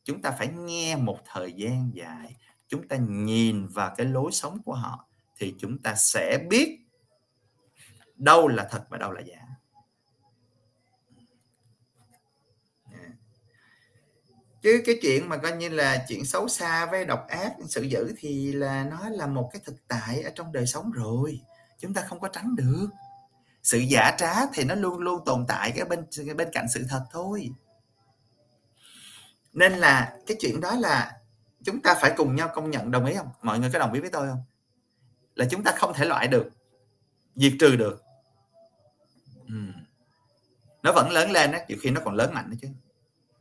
Chúng 0.05 0.23
ta 0.23 0.31
phải 0.31 0.49
nghe 0.49 0.97
một 0.97 1.19
thời 1.33 1.53
gian 1.53 1.91
dài. 1.95 2.37
Chúng 2.69 2.89
ta 2.89 2.97
nhìn 2.97 3.67
vào 3.67 3.95
cái 3.97 4.07
lối 4.07 4.33
sống 4.33 4.63
của 4.65 4.75
họ 4.75 5.09
thì 5.37 5.55
chúng 5.59 5.79
ta 5.79 5.95
sẽ 5.95 6.39
biết 6.51 6.88
đâu 8.19 8.49
là 8.49 8.69
thật 8.71 8.85
và 8.89 8.99
đâu 8.99 9.13
là 9.13 9.21
giả. 9.21 9.43
Chứ 14.63 14.83
cái 14.87 14.99
chuyện 15.03 15.29
mà 15.29 15.37
coi 15.37 15.53
như 15.53 15.69
là 15.69 16.05
chuyện 16.09 16.25
xấu 16.25 16.49
xa 16.49 16.87
với 16.87 17.05
độc 17.05 17.27
ác, 17.29 17.53
sự 17.69 17.83
dữ 17.83 18.15
thì 18.19 18.53
là 18.53 18.85
nó 18.85 19.09
là 19.09 19.27
một 19.27 19.51
cái 19.53 19.63
thực 19.65 19.89
tại 19.89 20.23
ở 20.23 20.31
trong 20.35 20.53
đời 20.53 20.67
sống 20.67 20.91
rồi. 20.91 21.41
Chúng 21.79 21.95
ta 21.95 22.03
không 22.03 22.21
có 22.21 22.29
tránh 22.29 22.57
được. 22.57 22.89
Sự 23.63 23.79
giả 23.79 24.15
trá 24.19 24.47
thì 24.53 24.65
nó 24.65 24.75
luôn 24.75 24.99
luôn 24.99 25.25
tồn 25.25 25.45
tại 25.49 25.73
cái 25.77 25.85
bên 25.85 26.07
cái 26.27 26.35
bên 26.35 26.49
cạnh 26.53 26.67
sự 26.75 26.85
thật 26.89 27.05
thôi. 27.11 27.51
Nên 29.53 29.73
là 29.73 30.19
cái 30.27 30.37
chuyện 30.41 30.61
đó 30.61 30.75
là 30.75 31.21
chúng 31.65 31.81
ta 31.81 31.95
phải 31.95 32.13
cùng 32.17 32.37
nhau 32.37 32.51
công 32.55 32.71
nhận, 32.71 32.91
đồng 32.91 33.07
ý 33.07 33.15
không? 33.15 33.29
Mọi 33.43 33.59
người 33.59 33.71
có 33.73 33.79
đồng 33.79 33.93
ý 33.93 34.01
với 34.01 34.11
tôi 34.11 34.29
không? 34.29 34.43
Là 35.35 35.47
chúng 35.51 35.65
ta 35.65 35.73
không 35.77 35.95
thể 35.95 36.05
loại 36.05 36.29
được, 36.29 36.51
diệt 37.37 37.53
trừ 37.61 37.77
được 37.77 38.03
ừ. 39.49 39.55
nó 40.83 40.93
vẫn 40.93 41.11
lớn 41.11 41.31
lên 41.31 41.53
đó 41.53 41.59
nhiều 41.69 41.79
khi 41.81 41.91
nó 41.91 42.01
còn 42.05 42.15
lớn 42.15 42.35
mạnh 42.35 42.51
nữa 42.51 42.57
chứ. 42.63 42.69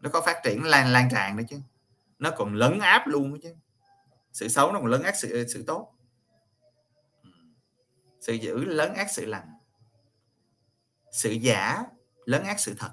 Nó 0.01 0.09
có 0.09 0.21
phát 0.21 0.41
triển 0.43 0.63
lan 0.63 0.87
lan 0.87 1.09
tràn 1.11 1.37
nữa 1.37 1.43
chứ. 1.49 1.59
Nó 2.19 2.31
còn 2.31 2.53
lấn 2.53 2.79
áp 2.79 3.07
luôn 3.07 3.31
đó 3.33 3.37
chứ. 3.43 3.55
Sự 4.33 4.47
xấu 4.47 4.71
nó 4.71 4.79
còn 4.79 4.87
lấn 4.87 5.03
áp 5.03 5.13
sự 5.15 5.47
sự 5.47 5.63
tốt. 5.67 5.93
Ừ. 7.23 7.29
Sự 8.19 8.33
giữ 8.33 8.63
lấn 8.63 8.93
áp 8.93 9.07
sự 9.11 9.25
lành. 9.25 9.47
Sự 11.11 11.31
giả 11.31 11.83
lấn 12.25 12.43
áp 12.43 12.55
sự 12.57 12.75
thật. 12.77 12.91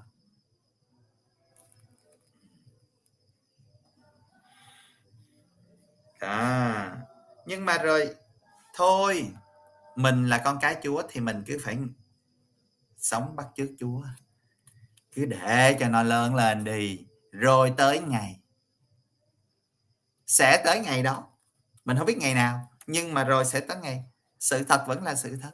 À 6.18 6.96
nhưng 7.46 7.64
mà 7.64 7.78
rồi, 7.78 8.14
thôi, 8.74 9.30
mình 9.96 10.28
là 10.28 10.42
con 10.44 10.58
cái 10.60 10.76
chúa 10.82 11.02
thì 11.08 11.20
mình 11.20 11.42
cứ 11.46 11.58
phải 11.62 11.78
sống 13.04 13.36
bắt 13.36 13.46
chước 13.56 13.68
chúa. 13.78 14.04
Cứ 15.12 15.24
để 15.24 15.76
cho 15.80 15.88
nó 15.88 16.02
lớn 16.02 16.34
lên 16.34 16.64
đi, 16.64 17.06
rồi 17.30 17.74
tới 17.76 18.00
ngày. 18.00 18.40
Sẽ 20.26 20.62
tới 20.64 20.80
ngày 20.80 21.02
đó. 21.02 21.30
Mình 21.84 21.96
không 21.96 22.06
biết 22.06 22.18
ngày 22.18 22.34
nào, 22.34 22.70
nhưng 22.86 23.14
mà 23.14 23.24
rồi 23.24 23.44
sẽ 23.44 23.60
tới 23.60 23.76
ngày. 23.82 24.04
Sự 24.38 24.64
thật 24.64 24.84
vẫn 24.86 25.02
là 25.02 25.14
sự 25.14 25.38
thật. 25.42 25.50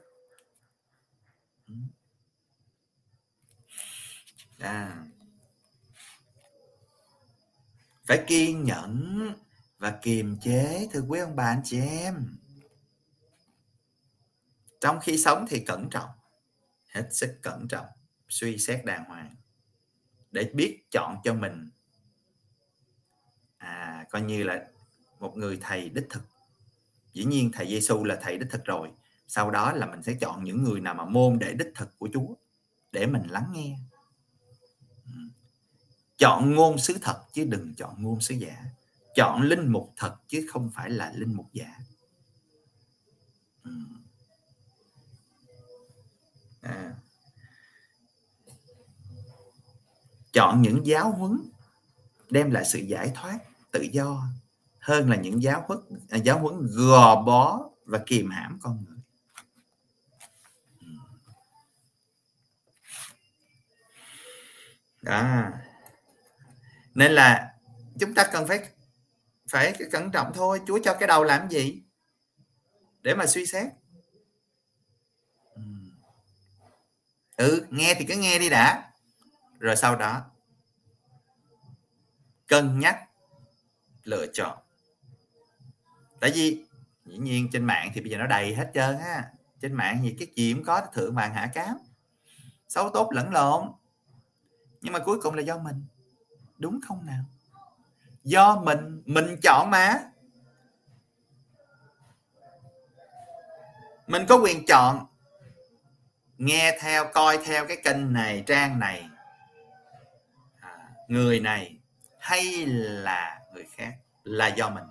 À. 4.58 5.04
phải 8.04 8.24
kiên 8.26 8.64
nhẫn 8.64 9.18
và 9.78 9.98
kiềm 10.02 10.38
chế, 10.40 10.88
thưa 10.92 11.00
quý 11.08 11.20
ông 11.20 11.36
bà, 11.36 11.44
anh 11.44 11.60
chị 11.64 11.80
em. 11.80 12.36
Trong 14.80 15.00
khi 15.00 15.18
sống 15.18 15.46
thì 15.48 15.60
cẩn 15.60 15.88
trọng 15.90 16.19
hết 16.90 17.08
sức 17.10 17.38
cẩn 17.42 17.68
trọng, 17.68 17.86
suy 18.28 18.58
xét 18.58 18.84
đàng 18.84 19.04
hoàng, 19.04 19.36
để 20.30 20.50
biết 20.54 20.82
chọn 20.90 21.16
cho 21.24 21.34
mình. 21.34 21.70
À 23.58 24.06
coi 24.10 24.22
như 24.22 24.42
là 24.42 24.68
một 25.20 25.36
người 25.36 25.58
thầy 25.60 25.88
đích 25.88 26.06
thực. 26.10 26.22
Dĩ 27.12 27.24
nhiên 27.24 27.50
thầy 27.52 27.66
Giêsu 27.66 28.04
là 28.04 28.18
thầy 28.22 28.38
đích 28.38 28.50
thực 28.50 28.64
rồi, 28.64 28.90
sau 29.26 29.50
đó 29.50 29.72
là 29.72 29.86
mình 29.86 30.02
sẽ 30.02 30.14
chọn 30.20 30.44
những 30.44 30.64
người 30.64 30.80
nào 30.80 30.94
mà 30.94 31.04
môn 31.04 31.38
để 31.38 31.54
đích 31.54 31.72
thực 31.74 31.98
của 31.98 32.08
Chúa 32.12 32.34
để 32.92 33.06
mình 33.06 33.22
lắng 33.28 33.50
nghe. 33.52 33.78
Ừ. 35.04 35.12
Chọn 36.18 36.54
ngôn 36.54 36.78
sứ 36.78 36.98
thật 37.02 37.22
chứ 37.32 37.44
đừng 37.44 37.74
chọn 37.74 38.02
ngôn 38.02 38.20
sứ 38.20 38.34
giả. 38.34 38.64
Chọn 39.14 39.42
linh 39.42 39.72
mục 39.72 39.92
thật 39.96 40.16
chứ 40.28 40.46
không 40.50 40.70
phải 40.74 40.90
là 40.90 41.12
linh 41.14 41.34
mục 41.34 41.46
giả. 41.52 41.78
Ừ 43.64 43.70
à. 46.60 46.94
chọn 50.32 50.62
những 50.62 50.86
giáo 50.86 51.12
huấn, 51.12 51.50
đem 52.30 52.50
lại 52.50 52.64
sự 52.64 52.78
giải 52.78 53.12
thoát, 53.14 53.38
tự 53.70 53.80
do, 53.92 54.22
hơn 54.78 55.10
là 55.10 55.16
những 55.16 55.42
giáo 55.42 55.64
huấn 55.68 55.78
à, 56.08 56.18
giáo 56.18 56.38
huấn 56.38 56.66
gò 56.70 57.22
bó 57.22 57.70
và 57.84 57.98
kìm 58.06 58.30
hãm 58.30 58.58
con 58.62 58.84
người. 58.84 58.98
Đó. 65.02 65.44
Nên 66.94 67.12
là 67.12 67.54
chúng 68.00 68.14
ta 68.14 68.28
cần 68.32 68.48
phải 68.48 68.68
phải 69.50 69.74
cẩn 69.92 70.10
trọng 70.10 70.32
thôi. 70.34 70.60
Chúa 70.66 70.78
cho 70.84 70.94
cái 70.94 71.06
đầu 71.06 71.24
làm 71.24 71.48
gì? 71.48 71.82
Để 73.02 73.14
mà 73.14 73.26
suy 73.26 73.46
xét. 73.46 73.66
Ừ 77.40 77.66
nghe 77.70 77.94
thì 77.94 78.04
cứ 78.04 78.14
nghe 78.16 78.38
đi 78.38 78.50
đã. 78.50 78.90
Rồi 79.58 79.76
sau 79.76 79.96
đó, 79.96 80.22
cân 82.46 82.78
nhắc, 82.78 83.08
lựa 84.04 84.26
chọn. 84.32 84.58
Tại 86.20 86.30
vì, 86.34 86.64
dĩ 87.06 87.18
nhiên 87.18 87.48
trên 87.52 87.64
mạng 87.64 87.90
thì 87.94 88.00
bây 88.00 88.10
giờ 88.10 88.18
nó 88.18 88.26
đầy 88.26 88.54
hết 88.54 88.70
trơn 88.74 88.98
á. 88.98 89.30
Trên 89.60 89.72
mạng 89.72 90.00
thì 90.02 90.16
cái 90.18 90.28
gì 90.36 90.54
cũng 90.54 90.64
có 90.64 90.80
thượng 90.92 91.14
vàng 91.14 91.34
hạ 91.34 91.50
cám 91.54 91.78
xấu 92.68 92.90
tốt, 92.90 93.12
lẫn 93.12 93.32
lộn. 93.32 93.72
Nhưng 94.80 94.92
mà 94.92 94.98
cuối 94.98 95.20
cùng 95.22 95.34
là 95.34 95.42
do 95.42 95.58
mình. 95.58 95.84
Đúng 96.58 96.80
không 96.88 97.06
nào? 97.06 97.24
Do 98.24 98.56
mình 98.56 99.02
mình 99.06 99.36
chọn 99.42 99.70
mà. 99.70 100.00
Mình 104.06 104.26
có 104.28 104.36
quyền 104.36 104.66
chọn 104.66 105.06
nghe 106.40 106.78
theo, 106.80 107.04
coi 107.14 107.38
theo 107.44 107.66
cái 107.66 107.76
kênh 107.84 108.12
này, 108.12 108.44
trang 108.46 108.78
này 108.78 109.08
à, 110.60 110.88
người 111.08 111.40
này 111.40 111.78
hay 112.18 112.66
là 112.66 113.40
người 113.54 113.64
khác 113.74 113.96
là 114.24 114.46
do 114.46 114.70
mình. 114.70 114.84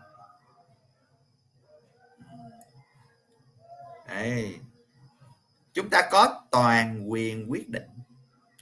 Ừ. 2.17 2.23
Đấy. 4.07 4.59
chúng 5.73 5.89
ta 5.89 6.01
có 6.11 6.41
toàn 6.51 7.11
quyền 7.11 7.51
quyết 7.51 7.69
định. 7.69 7.87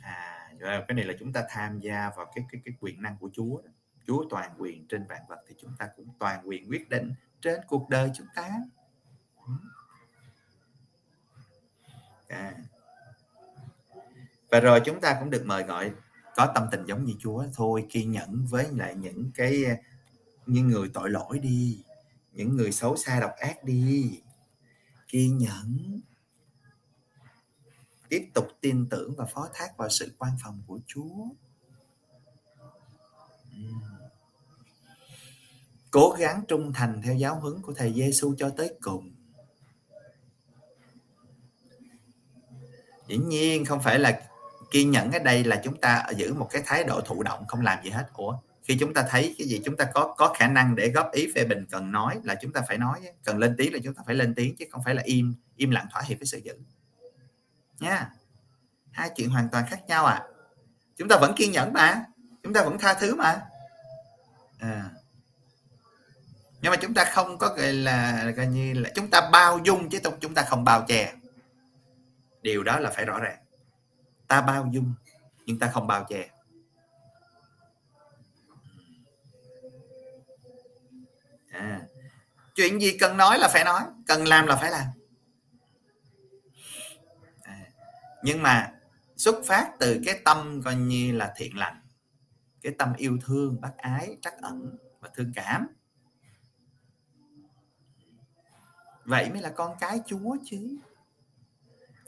À, 0.02 0.50
à 0.62 0.84
cái 0.88 0.96
này 0.96 1.06
là 1.06 1.14
chúng 1.20 1.34
ta 1.34 1.44
tham 1.50 1.80
gia 1.80 2.12
vào 2.16 2.32
cái 2.36 2.46
cái 2.52 2.62
cái 2.66 2.74
quyền 2.80 3.02
năng 3.02 3.18
của 3.18 3.30
Chúa 3.34 3.62
Chúa 4.08 4.26
toàn 4.30 4.52
quyền 4.58 4.88
trên 4.88 5.06
vạn 5.08 5.22
vật 5.28 5.40
thì 5.48 5.56
chúng 5.62 5.76
ta 5.80 5.90
cũng 5.96 6.08
toàn 6.20 6.48
quyền 6.50 6.70
quyết 6.70 6.90
định 6.90 7.14
trên 7.42 7.60
cuộc 7.68 7.90
đời 7.90 8.12
chúng 8.16 8.28
ta. 8.36 8.50
Ừ. 9.46 9.54
À 12.28 12.54
và 14.50 14.60
rồi 14.60 14.82
chúng 14.86 15.02
ta 15.02 15.18
cũng 15.20 15.30
được 15.30 15.46
mời 15.46 15.64
gọi 15.64 15.92
có 16.38 16.52
tâm 16.56 16.68
tình 16.72 16.86
giống 16.86 17.06
như 17.06 17.14
Chúa. 17.20 17.44
Thôi, 17.54 17.86
kiên 17.90 18.12
nhẫn 18.12 18.46
với 18.46 18.68
lại 18.72 18.96
những 18.96 19.32
cái 19.36 19.64
ờ, 19.66 19.76
những 20.46 20.68
người 20.68 20.90
tội 20.94 21.10
lỗi 21.10 21.40
đi, 21.40 21.84
những 22.32 22.56
người 22.56 22.72
xấu 22.72 22.98
xa 22.98 23.20
độc 23.20 23.32
ác 23.38 23.64
đi. 23.64 24.22
Kiên 25.08 25.38
nhẫn. 25.38 26.00
Tiếp 28.10 28.30
tục 28.34 28.48
tin 28.62 28.90
tưởng 28.90 29.16
và 29.16 29.26
phó 29.26 29.50
thác 29.54 29.78
vào 29.78 29.90
sự 29.90 30.12
quan 30.18 30.32
phòng 30.44 30.62
của 30.68 30.80
Chúa. 30.88 31.26
Cố 35.92 36.16
gắng 36.20 36.42
trung 36.48 36.74
thành 36.74 37.02
theo 37.04 37.16
giáo 37.16 37.40
huấn 37.40 37.62
của 37.62 37.74
thầy 37.74 37.94
Giêsu 37.94 38.36
cho 38.38 38.50
tới 38.50 38.76
cùng. 38.82 39.14
Dĩ 43.08 43.18
nhiên 43.18 43.66
không 43.66 43.82
phải 43.84 44.00
là 44.00 44.30
kiên 44.72 44.92
nhẫn 44.92 45.12
ở 45.12 45.20
đây 45.20 45.44
là 45.44 45.62
chúng 45.64 45.82
ta 45.82 46.06
giữ 46.16 46.34
một 46.34 46.48
cái 46.52 46.62
thái 46.66 46.84
độ 46.84 47.02
thụ 47.02 47.24
động, 47.24 47.48
không 47.48 47.62
làm 47.62 47.84
gì 47.84 47.90
hết. 47.90 48.06
Ủa, 48.14 48.38
khi 48.64 48.78
chúng 48.80 48.94
ta 48.94 49.06
thấy 49.10 49.36
cái 49.38 49.48
gì, 49.48 49.62
chúng 49.66 49.78
ta 49.78 49.86
có 49.94 50.16
có 50.18 50.34
khả 50.38 50.48
năng 50.48 50.76
để 50.76 50.90
góp 50.90 51.12
ý 51.12 51.32
phê 51.36 51.46
bình, 51.46 51.66
cần 51.72 51.92
nói 51.92 52.20
là 52.24 52.36
chúng 52.42 52.54
ta 52.54 52.62
phải 52.68 52.78
nói, 52.78 53.02
cần 53.24 53.38
lên 53.38 53.56
tiếng 53.58 53.74
là 53.74 53.80
chúng 53.84 53.94
ta 53.94 54.04
phải 54.06 54.16
lên 54.16 54.36
tiếng, 54.36 54.56
chứ 54.56 54.66
không 54.72 54.82
phải 54.86 54.96
là 54.96 55.02
im 55.06 55.36
im 55.56 55.72
lặng 55.72 55.88
thỏa 55.92 56.02
hiệp 56.02 56.20
với 56.20 56.26
sự 56.26 56.38
giữ. 56.38 56.54
Nha. 57.80 58.10
Hai 58.92 59.10
chuyện 59.16 59.30
hoàn 59.30 59.50
toàn 59.50 59.66
khác 59.70 59.80
nhau 59.88 60.06
à. 60.06 60.24
Chúng 60.98 61.08
ta 61.08 61.18
vẫn 61.22 61.34
kiên 61.36 61.52
nhẫn 61.52 61.74
mà. 61.74 62.06
Chúng 62.44 62.54
ta 62.54 62.64
vẫn 62.64 62.78
tha 62.80 62.94
thứ 62.94 63.16
mà. 63.16 63.42
À. 64.60 64.90
nhưng 66.62 66.72
mà 66.72 66.78
chúng 66.78 66.94
ta 66.94 67.06
không 67.06 67.38
có 67.38 67.48
gọi 67.58 67.74
là, 67.74 68.26
coi 68.38 68.48
như 68.48 68.74
là 68.74 68.90
chúng 68.96 69.10
ta 69.10 69.30
bao 69.32 69.60
dung, 69.64 69.90
chứ 69.90 70.00
chúng 70.20 70.34
ta 70.34 70.44
không 70.44 70.64
bao 70.64 70.86
che. 70.88 71.14
Điều 72.42 72.64
đó 72.64 72.80
là 72.80 72.90
phải 72.90 73.06
rõ 73.06 73.20
ràng 73.20 73.38
ta 74.28 74.42
bao 74.42 74.70
dung 74.72 74.94
nhưng 75.46 75.60
ta 75.60 75.72
không 75.74 75.88
bao 75.88 76.06
che. 76.10 76.30
À, 81.50 81.82
chuyện 82.56 82.82
gì 82.82 82.98
cần 82.98 83.18
nói 83.18 83.40
là 83.40 83.48
phải 83.54 83.64
nói 83.64 83.82
cần 84.08 84.28
làm 84.28 84.48
là 84.48 84.56
phải 84.56 84.72
làm. 84.72 84.86
À, 87.42 87.70
nhưng 88.24 88.42
mà 88.42 88.74
xuất 89.18 89.36
phát 89.46 89.72
từ 89.80 90.02
cái 90.06 90.22
tâm 90.26 90.62
coi 90.66 90.76
như 90.76 91.12
là 91.12 91.34
thiện 91.36 91.58
lành 91.58 91.82
cái 92.62 92.76
tâm 92.78 92.94
yêu 92.98 93.18
thương 93.26 93.62
bác 93.62 93.78
ái 93.78 94.18
trắc 94.22 94.34
ẩn 94.42 94.78
và 95.00 95.10
thương 95.16 95.32
cảm. 95.36 95.68
Vậy 99.06 99.30
mới 99.30 99.42
là 99.42 99.50
con 99.50 99.78
cái 99.80 100.00
chúa 100.06 100.38
chứ 100.46 100.78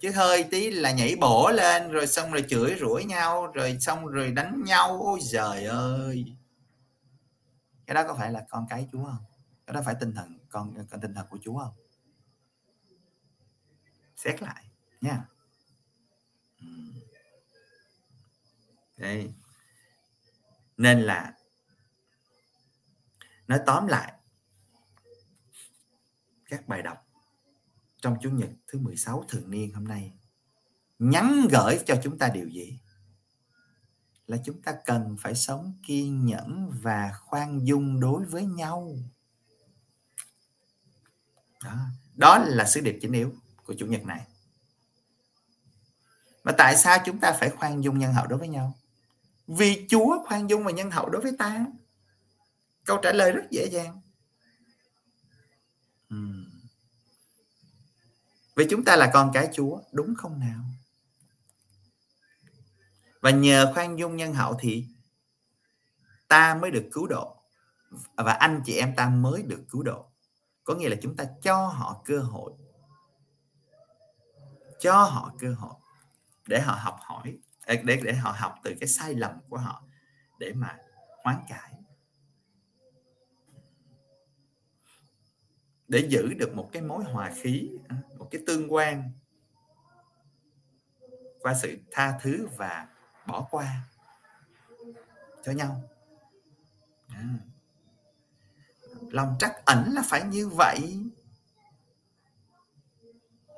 chứ 0.02 0.12
hơi 0.12 0.44
tí 0.44 0.72
là 0.72 0.92
nhảy 0.92 1.16
bổ 1.16 1.52
lên 1.52 1.92
rồi 1.92 2.08
xong 2.08 2.32
rồi 2.32 2.46
chửi 2.50 2.76
rủa 2.80 3.00
nhau 3.00 3.48
rồi 3.48 3.78
xong 3.80 4.06
rồi 4.06 4.32
đánh 4.32 4.64
nhau. 4.66 5.00
Ôi 5.02 5.20
giời 5.22 5.66
ơi. 5.66 6.36
Cái 7.86 7.96
đó 7.96 8.04
có 8.08 8.16
phải 8.16 8.32
là 8.32 8.46
con 8.50 8.66
cái 8.70 8.88
chúa 8.92 9.06
không? 9.06 9.26
Cái 9.66 9.74
đó 9.74 9.82
phải 9.86 9.96
tinh 10.00 10.14
thần 10.14 10.40
con, 10.50 10.88
con 10.92 11.02
tinh 11.02 11.14
thần 11.14 11.28
của 11.30 11.38
chúa 11.42 11.60
không? 11.60 11.74
Xét 14.16 14.42
lại 14.42 14.66
nha. 15.02 15.26
Ừ. 16.62 16.68
Đây. 18.98 19.34
Nên 20.78 21.02
là 21.02 21.34
nói 23.48 23.60
tóm 23.66 23.88
lại 23.88 24.14
các 26.46 26.68
bài 26.68 26.82
đọc 26.82 27.09
trong 28.02 28.16
chủ 28.22 28.30
nhật 28.30 28.50
thứ 28.68 28.80
16 28.80 29.26
thường 29.30 29.52
niên 29.52 29.74
hôm 29.74 29.88
nay. 29.88 30.14
Nhắn 31.00 31.48
gửi 31.52 31.80
cho 31.86 31.96
chúng 32.04 32.18
ta 32.18 32.30
điều 32.30 32.48
gì? 32.48 32.80
Là 34.28 34.38
chúng 34.46 34.62
ta 34.62 34.74
cần 34.86 35.16
phải 35.20 35.36
sống 35.36 35.74
kiên 35.88 36.26
nhẫn 36.26 36.72
và 36.82 37.12
khoan 37.20 37.68
dung 37.68 38.00
đối 38.00 38.26
với 38.26 38.46
nhau. 38.46 38.96
Đó, 41.64 41.78
đó 42.16 42.38
là 42.38 42.66
sứ 42.66 42.82
điệp 42.82 42.98
chính 43.02 43.12
yếu 43.12 43.34
của 43.66 43.74
chủ 43.78 43.86
nhật 43.86 44.06
này. 44.06 44.28
Mà 46.44 46.52
tại 46.58 46.78
sao 46.78 46.98
chúng 47.06 47.20
ta 47.20 47.32
phải 47.40 47.50
khoan 47.50 47.84
dung 47.84 48.00
nhân 48.00 48.14
hậu 48.14 48.28
đối 48.28 48.40
với 48.40 48.48
nhau? 48.48 48.78
Vì 49.48 49.88
chúa 49.90 50.26
khoan 50.26 50.50
dung 50.50 50.64
và 50.64 50.72
nhân 50.72 50.92
hậu 50.92 51.10
đối 51.10 51.22
với 51.22 51.32
ta. 51.40 51.66
Câu 52.86 52.98
trả 53.04 53.12
lời 53.12 53.32
rất 53.32 53.44
dễ 53.52 53.66
dàng. 53.66 54.02
Vì 58.60 58.68
chúng 58.70 58.86
ta 58.86 58.96
là 58.96 59.10
con 59.14 59.32
cái 59.34 59.50
chúa, 59.54 59.82
đúng 59.92 60.16
không 60.16 60.40
nào? 60.40 60.64
Và 63.22 63.32
nhờ 63.32 63.72
khoan 63.74 64.00
dung 64.00 64.16
nhân 64.16 64.34
hậu 64.34 64.58
thì 64.60 64.88
ta 66.28 66.56
mới 66.56 66.72
được 66.72 66.90
cứu 66.92 67.08
độ. 67.08 67.44
Và 68.16 68.34
anh 68.34 68.62
chị 68.66 68.76
em 68.76 68.96
ta 68.96 69.10
mới 69.10 69.42
được 69.44 69.66
cứu 69.70 69.84
độ. 69.84 70.06
Có 70.64 70.74
nghĩa 70.76 70.90
là 70.90 70.96
chúng 71.02 71.16
ta 71.16 71.26
cho 71.42 71.68
họ 71.68 72.02
cơ 72.06 72.20
hội. 72.20 72.54
Cho 74.80 75.04
họ 75.04 75.34
cơ 75.40 75.54
hội 75.54 75.74
để 76.48 76.62
họ 76.62 76.74
học 76.74 76.98
hỏi, 77.02 77.38
để 77.68 78.00
để 78.04 78.14
họ 78.14 78.32
học 78.32 78.56
từ 78.64 78.76
cái 78.80 78.90
sai 78.90 79.14
lầm 79.14 79.32
của 79.50 79.58
họ 79.58 79.84
để 80.40 80.54
mà 80.54 80.78
hoán 81.24 81.38
cải. 81.50 81.74
Để 85.90 86.08
giữ 86.10 86.34
được 86.34 86.56
một 86.56 86.70
cái 86.72 86.82
mối 86.82 87.04
hòa 87.04 87.32
khí 87.36 87.70
à, 87.88 87.98
một 88.18 88.28
cái 88.32 88.42
tương 88.48 88.74
quan 88.74 89.12
qua 91.40 91.54
sự 91.62 91.78
tha 91.92 92.20
thứ 92.22 92.48
và 92.58 92.88
bỏ 93.28 93.48
qua 93.52 93.82
cho 95.44 95.52
nhau. 95.52 95.84
À. 97.08 97.24
lòng 99.10 99.36
trắc 99.40 99.66
ẩn 99.66 99.94
là 99.94 100.02
phải 100.06 100.24
như 100.24 100.50
vậy. 100.50 101.00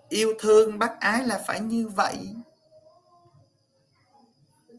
Yêu 0.10 0.34
thương 0.40 0.80
bác 0.80 1.00
ái 1.00 1.24
là 1.28 1.44
phải 1.48 1.60
như 1.60 1.88
vậy. 1.88 2.36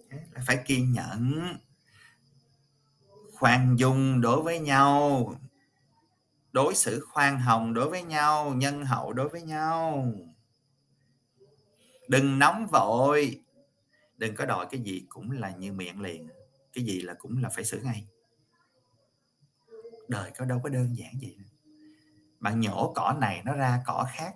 Là 0.08 0.42
phải 0.46 0.62
kiên 0.66 0.92
nhẫn, 0.92 1.42
khoan 3.32 3.76
dung 3.78 4.20
đối 4.20 4.42
với 4.42 4.58
nhau 4.58 5.34
đối 6.52 6.74
xử 6.74 7.06
khoan 7.08 7.40
hồng 7.40 7.74
đối 7.74 7.90
với 7.90 8.02
nhau, 8.02 8.54
nhân 8.54 8.84
hậu 8.84 9.12
đối 9.12 9.28
với 9.28 9.42
nhau. 9.42 10.06
Đừng 12.08 12.38
nóng 12.38 12.66
vội. 12.66 13.40
Đừng 14.16 14.34
có 14.34 14.46
đòi 14.46 14.66
cái 14.70 14.80
gì 14.80 15.06
cũng 15.08 15.30
là 15.30 15.50
như 15.50 15.72
miệng 15.72 16.00
liền. 16.00 16.28
Cái 16.72 16.84
gì 16.84 17.00
là 17.00 17.14
cũng 17.14 17.42
là 17.42 17.48
phải 17.48 17.64
xử 17.64 17.80
ngay. 17.80 18.06
Đời 20.08 20.30
có 20.38 20.44
đâu 20.44 20.60
có 20.62 20.68
đơn 20.68 20.96
giản 20.96 21.12
vậy 21.20 21.36
bạn 22.42 22.60
nhổ 22.60 22.92
cỏ 22.96 23.16
này 23.20 23.42
nó 23.44 23.52
ra 23.52 23.82
cỏ 23.86 24.06
khác. 24.12 24.34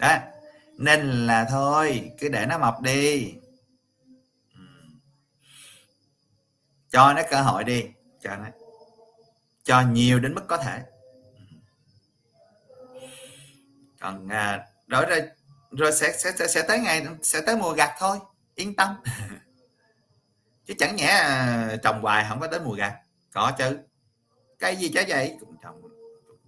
Đó. 0.00 0.18
Nên 0.78 1.26
là 1.26 1.46
thôi, 1.50 2.10
cứ 2.18 2.28
để 2.28 2.46
nó 2.46 2.58
mọc 2.58 2.82
đi. 2.82 3.34
Cho 6.94 7.12
nó 7.12 7.22
cơ 7.30 7.42
hội 7.42 7.64
đi. 7.64 7.90
Cho 8.20 8.36
nó. 8.36 8.44
Cho 9.64 9.80
nhiều 9.80 10.20
đến 10.20 10.34
mức 10.34 10.44
có 10.48 10.56
thể. 10.56 10.82
Còn 14.00 14.28
à, 14.28 14.66
rồi 14.86 15.06
rồi 15.06 15.22
rồi 15.70 15.92
sẽ, 15.92 16.12
sẽ 16.12 16.32
sẽ 16.32 16.46
sẽ 16.48 16.62
tới 16.68 16.78
ngày 16.78 17.06
sẽ 17.22 17.40
tới 17.46 17.56
mùa 17.56 17.72
gặt 17.72 17.94
thôi. 17.98 18.18
Yên 18.54 18.76
tâm. 18.76 18.96
Chứ 20.66 20.74
chẳng 20.78 20.96
nhẽ 20.96 21.06
à, 21.06 21.76
trồng 21.82 22.02
hoài 22.02 22.26
không 22.28 22.40
có 22.40 22.46
tới 22.46 22.60
mùa 22.60 22.74
gặt. 22.74 23.00
Có 23.32 23.52
chứ. 23.58 23.78
Cây 24.58 24.76
gì 24.76 24.90
trái 24.94 25.04
vậy? 25.08 25.36
Cũng 25.40 25.56
trồng. 25.62 25.82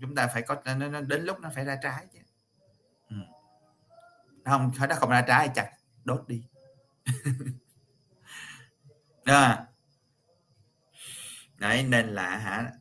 Chúng 0.00 0.14
ta 0.14 0.26
phải 0.26 0.42
có 0.42 0.56
nó, 0.76 1.00
đến 1.00 1.24
lúc 1.24 1.40
nó 1.40 1.50
phải 1.54 1.64
ra 1.64 1.78
trái 1.82 2.06
chứ. 2.12 2.18
Ừ. 3.10 3.16
không 4.44 4.72
nó 4.88 4.94
không 4.94 5.10
ra 5.10 5.20
trái 5.20 5.50
chặt 5.54 5.70
đốt 6.04 6.24
đi. 6.28 6.42
Đó 9.24 9.66
đấy 11.58 11.82
nên 11.82 12.06
là 12.06 12.36
hả 12.38 12.72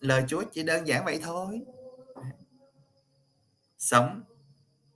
lời 0.00 0.24
Chúa 0.28 0.44
chỉ 0.52 0.62
đơn 0.62 0.86
giản 0.86 1.04
vậy 1.04 1.20
thôi 1.22 1.60
sống 3.78 4.22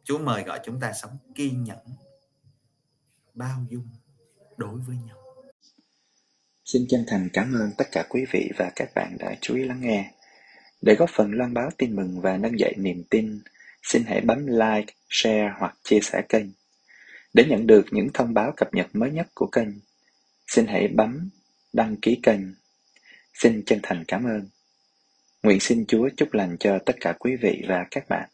Chúa 0.05 0.19
mời 0.19 0.43
gọi 0.43 0.61
chúng 0.65 0.81
ta 0.81 0.93
sống 0.93 1.17
kiên 1.35 1.65
nhẫn 1.65 1.87
bao 3.35 3.65
dung 3.71 3.89
đối 4.57 4.79
với 4.81 4.97
nhau 5.07 5.25
Xin 6.65 6.87
chân 6.89 7.05
thành 7.07 7.29
cảm 7.33 7.55
ơn 7.55 7.71
tất 7.79 7.85
cả 7.93 8.07
quý 8.09 8.25
vị 8.31 8.51
và 8.57 8.73
các 8.77 8.91
bạn 8.95 9.17
đã 9.19 9.35
chú 9.41 9.55
ý 9.55 9.65
lắng 9.65 9.81
nghe. 9.81 10.11
Để 10.83 10.95
góp 10.95 11.11
phần 11.13 11.33
loan 11.33 11.55
báo 11.55 11.71
tin 11.79 11.97
mừng 11.97 12.21
và 12.21 12.37
nâng 12.37 12.59
dậy 12.59 12.75
niềm 12.77 13.05
tin, 13.11 13.41
xin 13.83 14.05
hãy 14.05 14.21
bấm 14.21 14.47
like, 14.47 14.95
share 15.09 15.53
hoặc 15.59 15.77
chia 15.83 16.01
sẻ 16.03 16.23
kênh. 16.29 16.47
Để 17.35 17.45
nhận 17.45 17.67
được 17.67 17.87
những 17.91 18.09
thông 18.15 18.35
báo 18.35 18.53
cập 18.57 18.75
nhật 18.75 18.87
mới 18.93 19.11
nhất 19.11 19.27
của 19.35 19.47
kênh, 19.47 19.69
xin 20.47 20.67
hãy 20.67 20.89
bấm 20.89 21.31
đăng 21.73 21.97
ký 21.97 22.21
kênh 22.23 22.41
Xin 23.35 23.63
chân 23.67 23.81
thành 23.83 24.05
cảm 24.09 24.25
ơn. 24.25 24.49
Nguyện 25.43 25.61
xin 25.61 25.85
Chúa 25.89 26.09
chúc 26.17 26.33
lành 26.33 26.57
cho 26.61 26.79
tất 26.87 26.97
cả 27.01 27.13
quý 27.19 27.37
vị 27.37 27.65
và 27.69 27.87
các 27.91 28.09
bạn. 28.09 28.29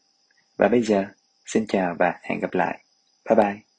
Và 0.56 0.68
bây 0.68 0.82
giờ, 0.82 1.04
xin 1.46 1.66
chào 1.66 1.96
và 1.98 2.14
hẹn 2.22 2.40
gặp 2.40 2.54
lại. 2.54 2.84
Bye 3.28 3.36
bye. 3.36 3.69